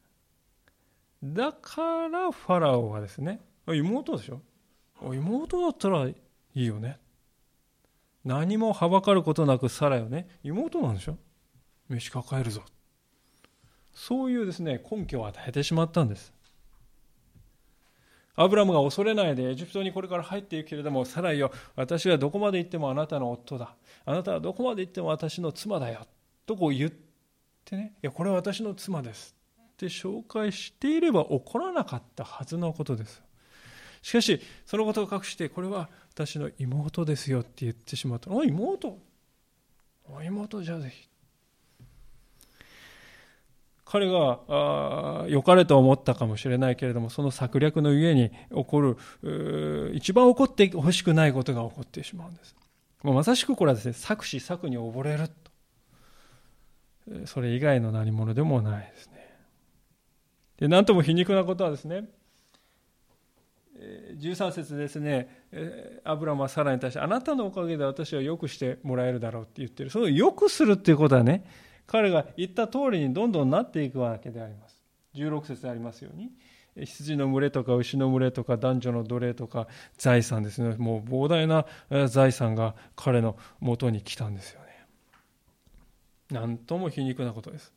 [1.24, 4.42] だからファラオはですね、妹でしょ？
[5.02, 6.16] 妹だったらい
[6.54, 7.00] いよね。
[8.26, 11.18] 何もはばかることなくサライはね、妹なんでしょ？
[11.90, 12.62] 飯抱えるぞ。
[13.94, 16.32] そういうですね、根拠を与えてしまったんです。
[18.38, 23.76] アブラムが恐れないでエジプトにこれから入っていくけれども、サライよ、私がどこまで行ってもあなたの夫だ。
[24.06, 26.06] あなたはどこまで行っても私の妻だよ。
[26.46, 26.92] とこう言っ
[27.66, 29.36] てね、いや、これは私の妻です。
[29.60, 33.22] って紹介していれば起こらなかったはずのことです。
[34.04, 38.32] しかし、そのことを隠して、これは私の妹ですよって言ってしまった。
[38.32, 38.98] お妹？
[40.06, 40.62] お妹？
[40.62, 41.10] じゃぜひ。
[43.90, 48.82] 彼が良かれと思ったかもしれないけれどもその策略のゆえに起こ
[49.22, 52.56] る一番起こってほしくないことが起こってしまうんです。
[53.04, 55.34] まさしくこれはですね策士策に溺れると。
[57.26, 59.14] それ以外の何者でもないですね。
[60.58, 62.10] で何とも皮肉なことはですね
[64.20, 65.30] 13節ですね
[66.04, 69.90] アブラムはサラに対してあなたのおかげで私は良くしてもらえるだろうって言ってる。
[69.90, 71.46] その良くするっていうことはね
[71.88, 74.78] 彼が言った通りにどんどんなっていくわけであります。
[75.16, 76.30] 16節でありますように
[76.86, 80.76] 羊の群れとか牛の群れとか男女の奴隷とか財産ですね。
[80.78, 81.66] もう膨大な
[82.08, 84.68] 財産が彼のもとに来たんですよね。
[86.30, 87.74] なんとも皮肉なことです。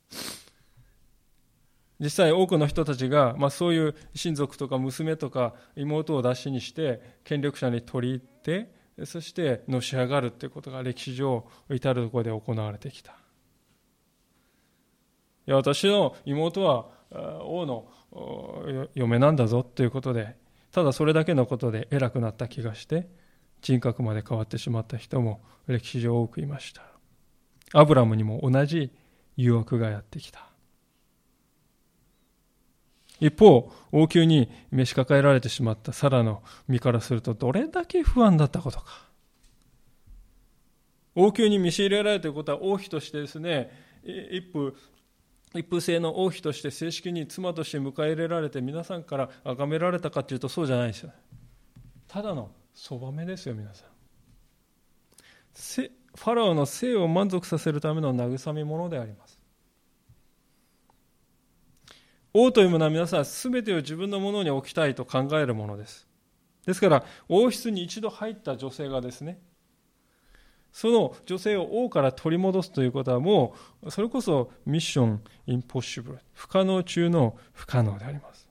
[1.98, 13.19] 実際多くの人たちが、まあ、そういう親族とか娘とか妹を出しにして権力者に取り入ってそしてのし上がるということが歴史上至るところで行われてきた。
[15.50, 16.86] いや私の妹は
[17.42, 17.88] 王の
[18.94, 20.36] 嫁なんだぞということで
[20.70, 23.08] ただそれだけのことで偉くなった気がして
[23.60, 26.82] 人格まで変わってしまった人も歴史上多くいました。
[27.72, 28.92] アブラムにも同じ
[29.36, 30.46] 誘惑がやってきた。
[33.18, 39.08] 一方王宮に召し抱えられてしまったサラの身からするとどれだけ不安だったことか。
[41.16, 44.74] 王宮に召し入れられるということは王妃としてですね一夫
[45.54, 51.12] 一夫制の王妃として正式に妻として迎え入れられて皆さんから崇められたかというとそうじゃないですよ
[52.06, 53.88] ただのそばめですよ皆さん。
[56.16, 59.38] ファラオの性を満足させるための慰め者であります。
[62.32, 66.06] 王というものは皆さん全てを自分のものに置きたいと考えるものです。
[66.66, 69.40] ですから王室に一度入った女性がですね
[70.72, 76.18] その女性を王から取り戻すということはもうそれこそミッションインポッシブル。
[76.32, 78.48] 不可能中の不可能であります。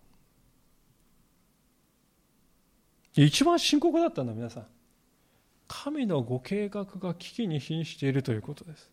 [3.15, 4.67] 一番深刻だったのは皆さん。
[5.67, 8.91] 神のご計画が危機に瀕しているということです。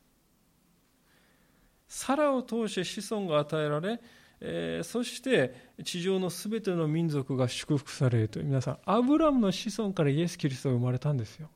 [1.89, 4.01] サラを通して子孫が与えられ、
[4.41, 8.45] えー、そして地上のすべての民族が祝福されるという。
[8.45, 11.49] 皆さんアブラムの子孫からイエス・キリストが生まれたんですよ。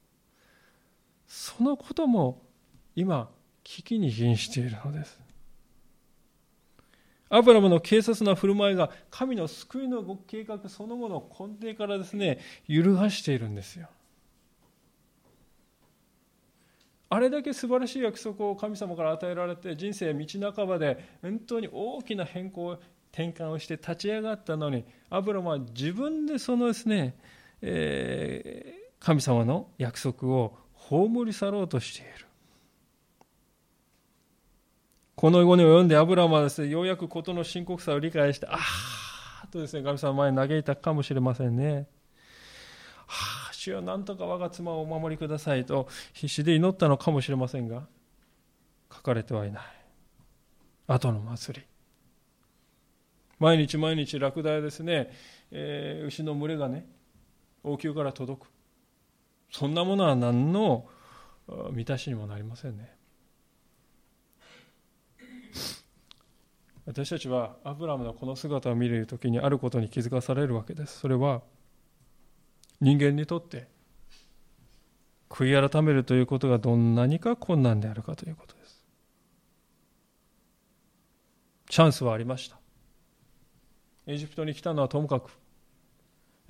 [1.30, 2.42] そのことも
[2.96, 3.30] 今
[3.62, 5.20] 危機に瀕しているのです。
[7.28, 13.86] アブラムの軽率な振る舞いが神の救いの計画そのものを根底からですね揺るがしているんですよ。
[17.10, 22.72] あれだけ素晴らしい約束を神様から与えられて人生道半ばで本当に大きな変更
[23.12, 27.16] 転換をして立ち上がったのにアブラムは自分でそのですね、
[27.62, 30.58] えー、神様の約束を
[30.90, 32.26] 葬り去ろうとしている。
[35.14, 38.58] この後に及んでアブラムはですね、ようやく事の深刻さを理解して、あ
[39.44, 41.86] あとですね、神様前に嘆いたかもしれませんね。
[43.06, 47.86] はあ、主よなんとか我が妻をお守りくださいと必死で祈ったのかもしれませんが、
[48.92, 49.62] 書かれてはいない。
[50.88, 51.66] 後の祭り。
[53.38, 55.12] 毎日毎日ラクダやですね、
[55.52, 56.84] えー、牛の群れがね、
[57.62, 58.59] 王宮から届く。
[59.50, 60.86] そんなものは何の
[61.72, 62.96] 満たしにもなりませんね。
[66.86, 70.98] 私たちはアブラムのこの姿を見るときにあることに気づかされるわけです。
[70.98, 71.42] それは
[72.80, 73.68] 人間にとって
[75.28, 78.84] 悔い改めるということがどんなにか困難であるかということです。
[81.68, 82.58] チャンスはありました。
[84.06, 85.30] エジプトに来たのはともかく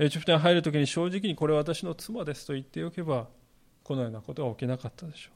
[0.02, 3.26] エジプトに入るときに正直にこれは私の妻ですと言っておけば
[3.84, 5.34] このようなことは起きなかったでしょう。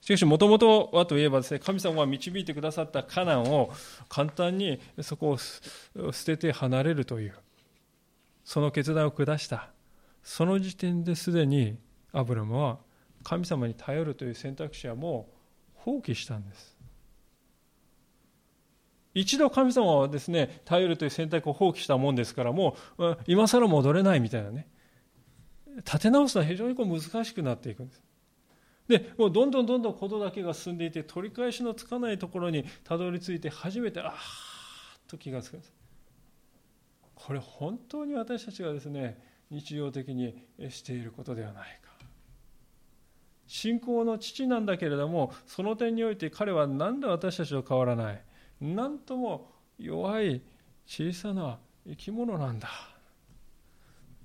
[0.00, 3.70] しかしもともとはといえばですね神様が導いてくださったカナンを
[4.08, 7.34] 簡単にそこを捨てて離れるという
[8.42, 9.68] その決断を下した。
[10.22, 11.76] その時点ですでに
[12.10, 12.78] アブラムは
[13.22, 15.28] 神様に頼るという選択肢はも
[15.76, 16.73] う放棄したんです。
[19.14, 24.68] 一度神様はですね頼るという選択を放棄したもんですからもう今更戻れないみたいなね。
[25.78, 28.02] 立て直すのは非常にこう難しくなっていくんです。
[28.86, 34.14] でもうどんどんどんどんことだけが進んでいて取り返しのつかないところにたどり着いて初めてああ
[35.08, 35.72] と気がつくんです。
[37.14, 39.18] これ本当に私たちがですね
[39.50, 41.92] 日常的にしていることではないか。
[43.46, 48.22] 信仰の父なんだけれどもその点において彼は何で私たちと変わらない？
[48.64, 50.40] なんとも弱い
[50.86, 52.68] 小さな生き物なんだ。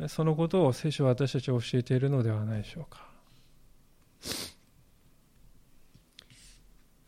[0.07, 3.09] そのことを聖書は私たちは教えているのではないでしょうか。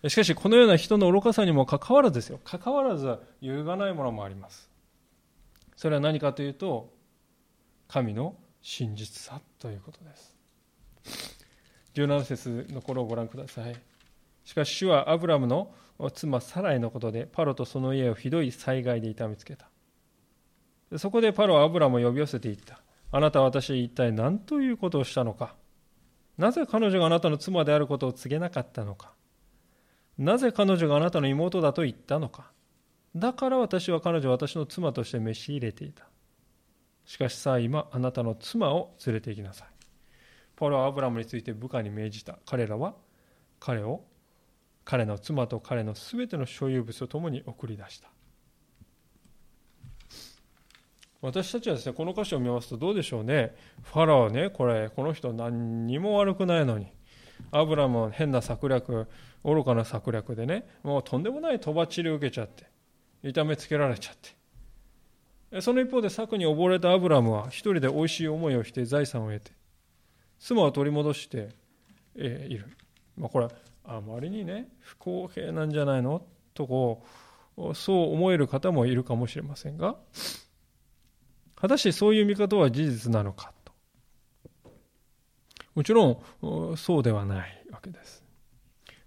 [0.10, 2.40] しかしこのような人の愚かさにもかかわらずですよ。
[2.44, 4.70] かかわらず揺るがないものもあります。
[5.76, 6.92] それは何かというと
[7.88, 10.36] 神の真実さということです。
[11.94, 13.76] 17節の頃をご覧ください。
[14.44, 15.74] しかし主はアブラムの
[16.10, 19.70] 妻サライのことでパロとその家をひどい災害で痛めつけた。
[20.98, 22.82] そこでパロはアブラムを呼び寄せていった。
[23.12, 25.56] あなたは私一体何ということをしたのか。
[26.38, 29.14] なぜ彼女があなたの妻であることを告げなかったのか。
[30.18, 32.52] なぜ彼女があなたの妹だと言ったのか。
[33.16, 36.08] だから私は彼女を私の妻として召し入れていた。
[37.06, 39.68] しかしさあ今あなたの妻を連れて行きなさい。
[40.56, 42.40] パロはアブラムについて部下に命じた。
[42.46, 42.96] 彼らは
[43.60, 44.04] 彼を
[44.92, 48.10] 彼の妻と彼のすべての所有物とともに送り出した。
[51.22, 53.56] 私たちはですねこの歌詞を見ますとどうでしょうね。
[53.84, 56.88] ファラオねこれこの人何にも悪くないのに。
[57.52, 59.08] アブラムは変な策略
[59.46, 62.66] 愚かな策略でねもうとんでもないとばっちり受けちゃって
[63.24, 64.16] 痛めつけられちゃっ
[65.52, 65.62] て。
[65.62, 69.54] その一方で策に溺れたアブラムは一人で美味しい思いをして財産を得て
[70.38, 71.48] 妻を取り戻して
[72.18, 72.66] いる、
[73.16, 73.48] まあ、これ
[73.84, 76.22] あまりにね不公平なんじゃないの？
[76.54, 77.04] とこ
[77.58, 79.96] うそう思える方もいるかもしれませんが
[81.56, 83.54] 果たしてそういう見方は事実なのか？
[83.64, 83.74] と。
[85.76, 88.24] もちろんそうではないわけです。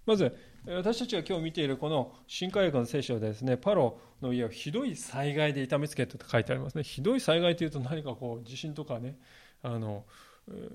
[0.07, 6.83] まず私たちが今日見ているこの新海学の聖書でですねパロの家をひどい災害で痛めつけたと書いてありますね。
[6.83, 9.19] ひどい災害というと何かこう地震とかね
[9.63, 10.05] あの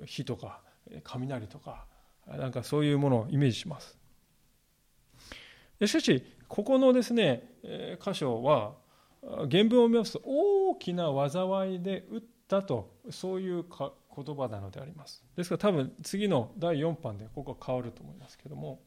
[0.05, 0.61] 火とか
[1.03, 1.85] 雷とか
[2.37, 3.97] なんかそういうものをイメージします。
[5.85, 7.53] しかしここのですね
[8.03, 8.73] 箇所は
[9.49, 15.23] 原文を見ますと大きな災いで打ったとそういう言葉なのであります。
[15.35, 18.81] ですから多分次の第4版でここは変わると思いますけども。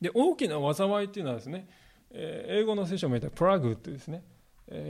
[0.00, 1.68] で大きな災いっていうのはですね
[2.10, 4.22] 英語の聖書を見たプラグってですね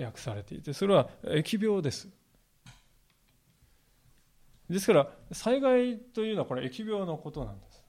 [0.05, 2.09] 訳されていてそれは疫病です。
[4.69, 7.85] ですから災害というのはこれ疫病のことなんです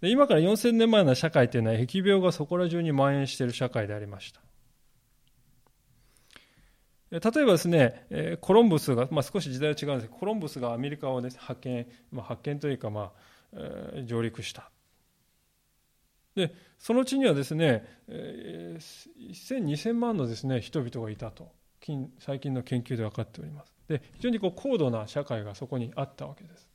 [0.00, 4.40] で今から4000年前の社会というのは疫病がそこら中に蔓延している社会でありました
[7.10, 13.12] 例えばですね、コロンブスが、まあ、少し時代は違うんですけど、コロンブスがアメリカを、ね、発見、まあ、発見というか、ま
[13.54, 14.70] あ、上陸した。
[16.34, 18.78] で、その地にはですね、1000、
[19.64, 21.50] 2000万のですね、人々がいたと、
[22.18, 23.77] 最近の研究で分かっております。
[23.88, 26.68] で、非常にこう高度な社会がそこにあったわけです。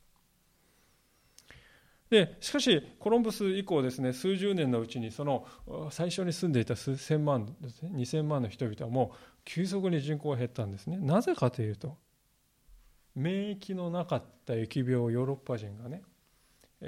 [2.10, 5.46] でしかしコロンブス以降ですね数十年のうちにその
[5.90, 11.96] 最初に住んでいた数千万ですね2000万の人々はもう急速に人口が減ったんですねなぜかというと
[13.16, 16.02] 免疫のなかった疫病をヨーロッパ人がね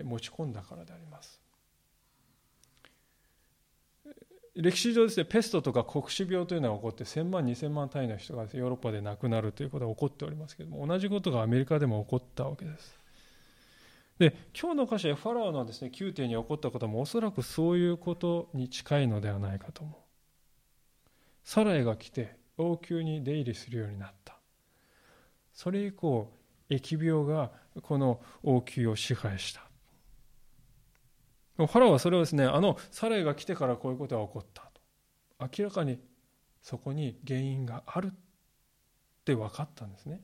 [0.05, 1.41] 持ち込んだからであります
[4.57, 10.57] 歴史上ですねペストとか黒死病というのが起こって1000万2000万単位の人がヨーロッパで亡くなるということが起こっております。
[10.57, 12.99] けれども同じことがアメリカでも起こったわけです。
[14.19, 19.95] で今日の歌詞でファラオのですね宮廷に起こったこともおそらくそういうことに近いのではないかと思う。
[21.45, 24.39] サラエが来て王宮に出入りするようになった。
[25.53, 26.33] それ以降
[26.71, 27.51] 疫病が
[27.83, 29.66] この王宮を支配した。
[31.57, 35.99] ファラオはそれをですねあのサラエが来てからこういうことが起こったと明らかに
[36.63, 38.11] そこに原因があるっ
[39.25, 40.21] て分かったんですね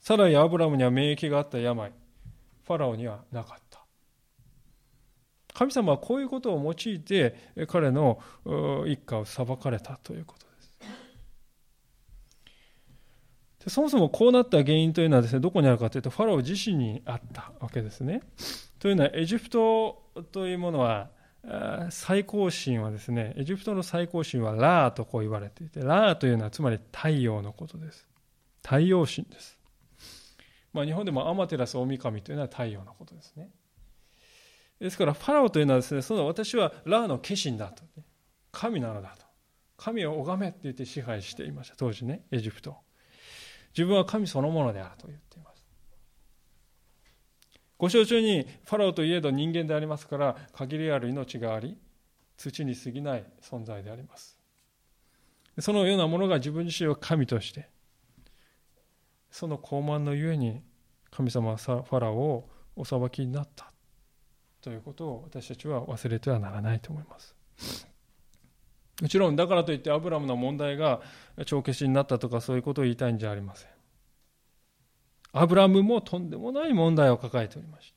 [0.00, 1.90] サラエやアブラムには免疫があった病
[2.66, 3.84] ファラオにはなかった。
[5.52, 8.18] 神様はこういうことを用いて彼の
[8.86, 10.78] 一家を裁かれたということです。
[13.53, 18.22] でそもそもこうなった原因というのはですね、どこにあるかというと、ファラオ自身にあったわけですね。
[18.78, 20.02] というのは、エジプト
[20.32, 21.10] というものは、
[21.90, 28.08] 最高神はですね、エジプトの最高神はラーとこう言われていて、ラーというのはつまり太陽のことです。
[28.62, 29.58] 太陽神です。
[30.72, 33.50] まあ、日本でもアマテラス大神というのは太陽のことですね。
[34.80, 37.84] ですから、ファラオというのはですね、その私はラーの化身だと、
[38.52, 39.24] 神なのだと。
[39.76, 42.76] 神を拝めって言って支配していました、当時ね、エジプト。
[43.76, 45.64] 自分は神そのものであると言っています。
[47.76, 51.76] ご承知にファラオといえど人間でありますから、限りある命があり、
[52.36, 54.38] 土に過ぎない存在であります。
[55.60, 57.68] そのようなものが自分自身を神として
[59.30, 60.62] その高慢のゆえに
[61.10, 63.72] 神様はファラオをお裁きになった
[64.60, 67.36] ということを私たちは忘れてはならないと思います。
[69.02, 71.00] もちろんだからといってアブラムの問題が
[71.46, 73.68] 帳消しになったとかそういうことを言いたいんじゃありません。
[75.32, 77.94] アブラムもとんでもない問題を抱えておりました。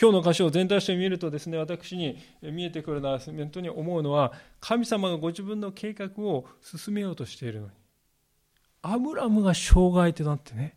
[0.00, 7.72] 今日の箇所を全体して見るとですね、私に見えてくるのは本当に思うのは、神様がご自分の計画を進めようとしているのに、
[8.82, 10.76] アブラムが障害となってね、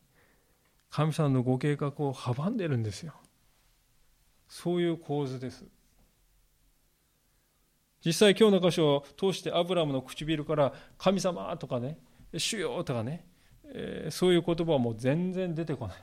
[0.90, 3.14] 神様のご計画を阻んでるんですよ。
[4.48, 5.66] そういう構図です。
[8.06, 11.98] 実際今日の箇所を通してアブラムの唇から神様とかね、
[12.38, 13.26] 主よとかね、
[13.66, 15.98] えー、そういう言葉はもう全然出てこない。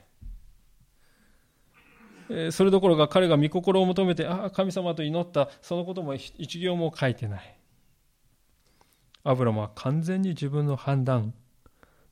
[2.29, 7.57] えそれどころか彼が御心を求めて、ああ、神様と祈った、そのことも一行も書いてない。
[9.23, 11.33] アブラムは完全に自分の判断、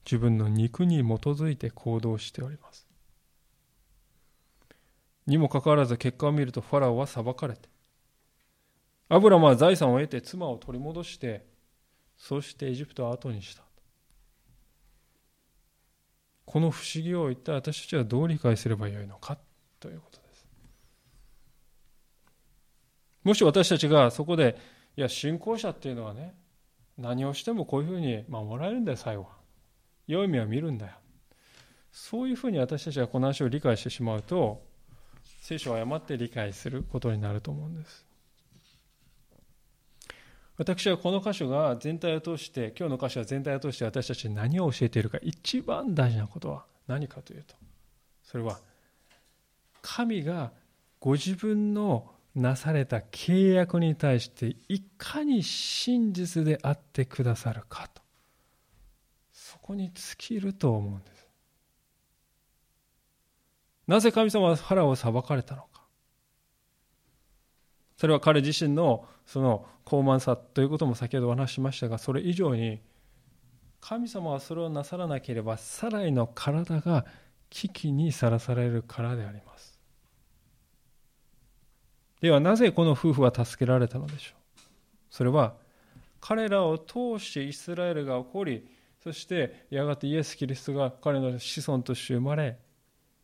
[0.05, 2.87] 自分の肉に基づいて行動しております。
[5.27, 7.70] にもかかわらず結果を見るとファラオは裁かれて、
[9.13, 11.45] アブラムは財産を得て妻を取り戻して、
[12.15, 13.63] そしてエジプトを後にした。
[16.45, 19.37] この不思議を一体私たちはどう理解すればよいのか？
[19.81, 20.47] ということです。
[23.25, 24.57] もし私たちがそこで、
[24.95, 26.33] いや、信仰者っていうのはね、
[26.97, 29.29] 何をしてもこういうふうに守られるんだよ、最後は。
[30.07, 30.93] 良い目を見るんだよ。
[31.91, 34.63] そういうふうに私たちがこの話を理解してしまうと、
[35.41, 38.05] 聖書を誤って理解することになると思うんです。
[40.57, 47.55] 私はこの箇所が全体を通して、今日の箇所は全体を通して私たちに何を教えているか、一番大事なことは何かというと、
[48.23, 48.59] それは、
[49.81, 50.51] 神が
[50.99, 58.01] ご自分のなされた契約に対していかに真実であってくださるかと、
[59.33, 61.27] そこに尽きると思うんです。
[63.87, 65.70] なぜ神様は腹を裁かれたのか。
[68.01, 72.81] それは彼自身のその高慢さということも先ほどお話しましたが、それ以上に、
[73.79, 77.05] 神様はそれをなさらなければ、サライの体が
[77.51, 79.79] 危機にさらされるからであります。
[82.21, 84.59] ではなぜこの夫婦は助けられたのでしょう
[85.11, 85.53] それは
[86.19, 88.67] 彼らを通してイスラエルが起こり
[89.03, 92.57] そしてやがてイエス・キリストが彼の子孫として生まれ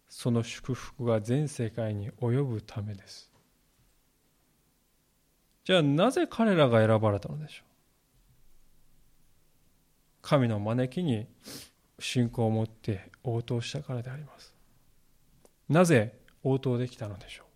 [0.08, 3.27] その祝福が全世界に及ぶためです
[5.68, 7.66] じゃあなぜ彼らが選ばれたのでしょう？
[10.22, 11.28] 神の招きに
[12.00, 14.56] 信仰を持って応答したからであります。
[15.68, 17.48] なぜ応答できたのでしょう？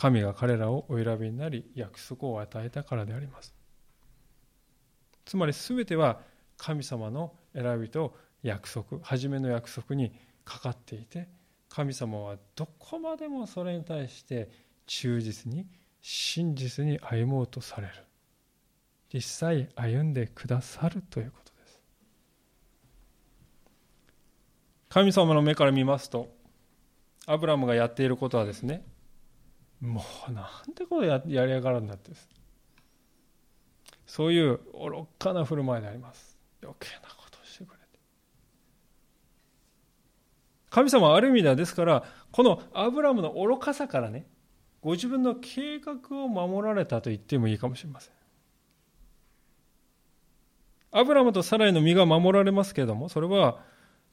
[0.00, 3.52] 神が彼らをお選びになり約束を与えたからであります。
[5.24, 6.20] つまり全ては
[6.56, 8.14] 神様の選びと
[8.44, 10.12] 約束初めの約束に
[10.44, 11.26] かかっていて
[11.68, 14.48] 神様はどこまでもそれに対して
[14.86, 15.66] 忠実に
[16.00, 17.92] 真実に歩もうとされる。
[19.12, 21.80] 実際歩んでくださるということです。
[24.88, 26.28] 神様の目から見ますと
[27.26, 28.84] アブラムがやっていることはですね
[29.80, 32.12] もうなんでこれややりやがるんだって
[34.06, 36.38] そういう愚かな振る舞いであります。
[36.62, 37.84] 余計なことをしてくれて。
[40.70, 44.26] 神様はある意味ではですからこのアブラムの愚かさからね
[44.80, 48.12] ご自分の計画を守られたと言ってもいいかもしれません
[50.90, 53.58] アブラムとサライの身が守られますけれどもそれは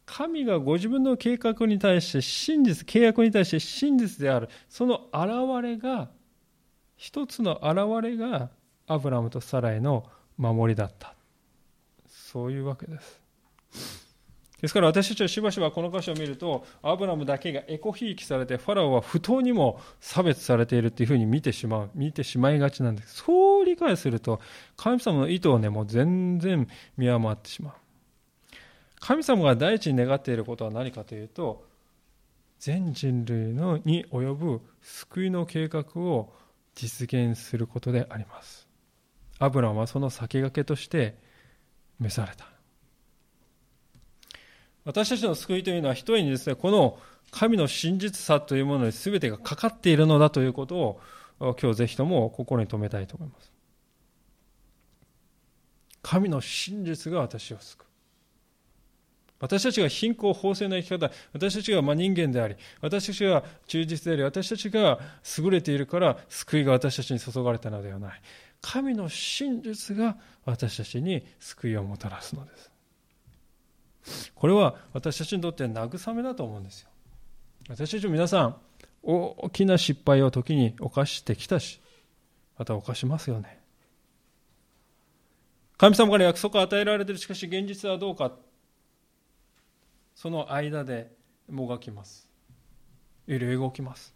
[0.06, 6.10] 神がご自分の計画に対して真実、契約に対して真実である、その現れが、
[6.96, 8.50] 一つの現れが
[8.88, 10.06] アブラムとサライの
[10.38, 11.16] 守りだった。
[12.08, 14.05] そういうわけです。
[14.66, 23.24] ですから私たちはしばしばこの箇所を見ると、アブラムだけがエコひいきされて、ファラオは不当にも差別されているというふうに見てしまう、見てしまいがちなんです。
[23.24, 24.42] そう理解すると、
[24.76, 27.74] 神様の意図をね、もう全然見誤ってしまう。
[29.00, 31.64] 神様が第一に願っていることは何かというと
[32.60, 36.34] 全人類のに及ぶ救いの計画を
[36.74, 38.68] 実現することであります
[39.38, 41.20] アブラムはその先駆けとして
[42.00, 42.48] 召された
[44.86, 46.98] 私たちの救いというのは一人にですねこの
[47.32, 51.02] 神の真実さというものに全てがかかっているのだということを
[51.40, 53.52] 今日ぜひとも心に留めたいと思います
[56.02, 57.86] 神の真実が私を救う
[59.40, 65.00] 私たちが貧困法制な生き方、私たちが人間であり、私たちが忠実であり、私たちが
[65.38, 68.22] 優れているから救いが私たちに注がれたのではない。
[68.62, 72.75] 神の真実が私たちに救いをもたらすのです。
[74.36, 76.90] これは私たちにとって慰めだと思うんですよ。
[77.70, 78.56] 私たちも皆さん、
[79.02, 81.80] 大きな失敗を時に犯してきたし、
[82.58, 83.66] また犯しますよね。
[85.78, 88.32] 神様から約束を与えられているしかし現実はどうか
[90.16, 91.12] その間で
[91.50, 92.30] もがきます
[93.28, 94.16] 揺れ動きます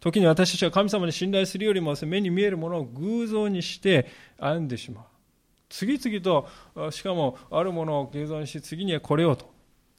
[0.00, 4.06] 時に私たちは神様に信頼するよりも目に見えるものを偶像にして
[4.38, 5.04] 歩んでしまう
[5.68, 9.52] 次々としかもあるものを偶像にし次にはこれをと。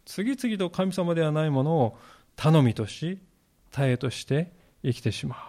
[0.06, 1.98] 次々と神様ではないものを
[2.36, 3.20] 頼みとし
[3.72, 4.52] 耐えとして
[4.84, 5.40] 生きてしまう。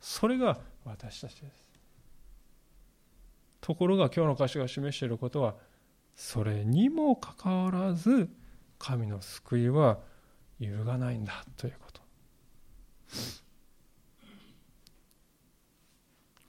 [0.00, 1.64] それが私たちです。
[3.60, 5.54] ところが今日の歌詞が示していることは
[6.16, 8.28] それにもかかわらず
[8.78, 9.98] 神の救いは
[10.58, 12.00] 揺るがないんだということ。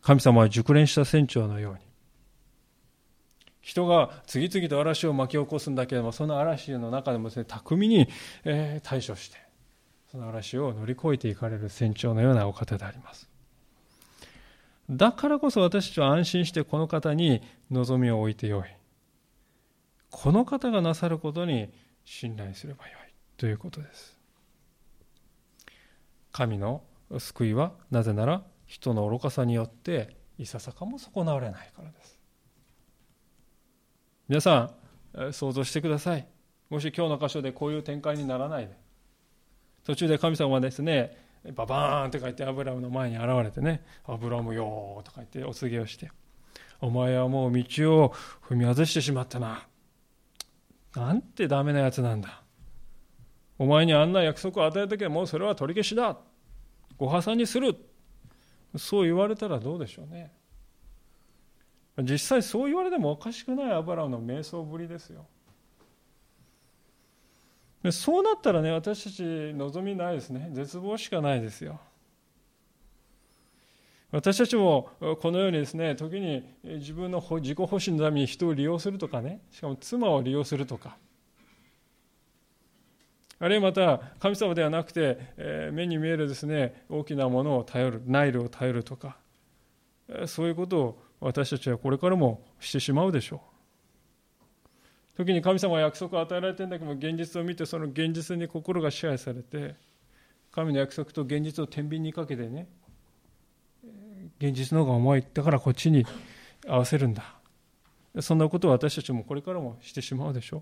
[0.02, 1.80] 神様は熟練した船長のように
[3.66, 8.08] 人が次々と嵐を巻き起こすんだけれどもその嵐の中でもですね巧みに、
[8.44, 9.40] え対処して
[10.12, 13.28] その嵐を乗り越えていかれる船長のようなお方であります。
[14.88, 17.42] だからこそ私たちは安心してこの方に
[17.72, 18.66] 望みを置いてよい。
[20.12, 23.14] この方がなさることに信頼すればよい。
[23.36, 24.16] ということです。
[26.32, 26.84] 神の
[27.18, 32.15] 救いはなぜなら人の愚かさによっていささかも損なわれないからです。
[34.28, 34.72] 皆さ
[35.18, 36.28] ん想像してください。
[36.70, 38.76] もし今日の箇所でこういう展開にならないで。
[39.84, 41.16] 途中で神様はですね
[41.54, 46.10] ババーンって書いてアブラムの前に現れてねアブラムよとか言ってお告げをして
[46.82, 48.14] お前はもう道を
[48.50, 49.68] 踏み外してしまったな。
[50.96, 52.42] なんてダメなやつなんだ。
[53.60, 56.18] お前にあんな約束を与えたけどもうそれは取り消しだ。
[56.98, 57.76] ご破産にする。
[58.76, 60.34] そう言われたらどうでしょうね。
[61.98, 65.26] 実際そう言われてもおかしくないアブラムの瞑想ぶりですよ。
[67.92, 69.24] そうなったらね私たち
[69.54, 70.50] 望みないですね。
[70.52, 71.80] 絶望しかないですよ。
[74.12, 74.90] 私たちも
[75.22, 79.42] このようにですね時に自分の自己保身のために人を利用するとかね。
[79.52, 80.98] しかも妻を利用するとか。
[83.38, 89.18] あるいはまた神様ではなくて、目に見えるですね大きなものを頼るナイルを頼るとか。
[90.26, 93.42] そういうことを私たちはこれからもしてしまうでしょ
[95.16, 95.18] う。
[95.18, 99.74] 時に神様は約束を与えられてるんだけども現実を見てその現実に心が支配されて
[100.52, 102.68] 神の約束と現実を天秤にかけてね
[104.40, 106.06] 現実の方が重いだからこっちに
[106.68, 107.24] 合わせるんだ。
[108.20, 110.62] そんなことを私たちもこれからもしてしまうでしょう。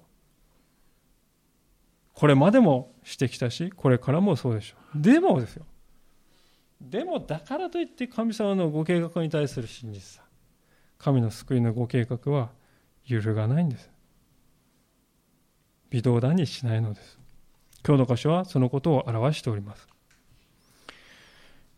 [2.13, 5.01] これまでもしてきたしこれからもそうでしょう。
[5.01, 5.65] でもですよ。
[6.79, 10.22] でもだからといって神様のご計画に対する真実さ。
[11.03, 12.51] 神の救いのご計画は
[13.05, 13.91] 揺るがないんです。
[15.89, 17.19] 微動だにしないのです。
[17.85, 19.85] 今日の箇所はそのことを表しております。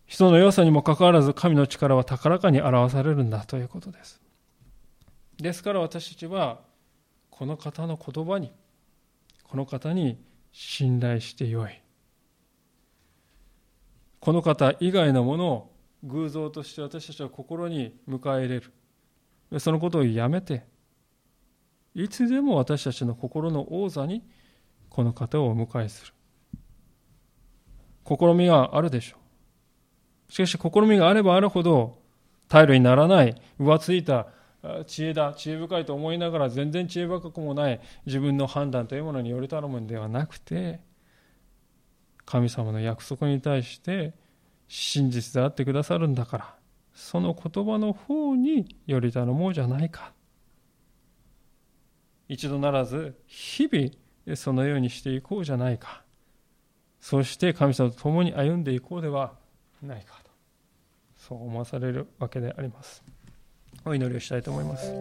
[0.05, 4.21] 人の弱さにもかかわらず神の力は高らかに表されるんだということです。
[5.37, 6.59] ですから私たちは
[7.31, 8.51] この方の言葉に
[9.43, 11.81] この方に信頼してよい。
[14.19, 15.71] この方以外のものを
[16.03, 18.71] 偶像として私たちは心に迎え入れる。
[19.59, 20.65] そのことをやめて
[21.93, 24.23] いつでも私たちの心の王座に
[24.89, 26.13] この方をお迎えする。
[28.05, 29.17] 試みがあるでしょ
[30.29, 30.31] う。
[30.31, 31.99] しかし試みがあればあるほど
[32.47, 34.27] 頼りにならない浮ついた
[34.87, 40.79] 知恵だ知恵深いと思いながら全然知恵深くもない自分の判断というものにより頼むんではなくて
[42.25, 44.13] 神様の約束に対して
[44.67, 46.55] 真実であってくださるんだから
[46.95, 50.13] その言葉の方により頼もうじゃないか。
[52.27, 56.01] 一度ならず日々そのようにしていこうじゃないか。
[56.99, 59.33] そして神様と共に歩んでいこうでは
[59.83, 60.31] ないかと。
[61.17, 63.03] そう思わされるわけであります。
[63.83, 64.91] お祈りをしたいと思います。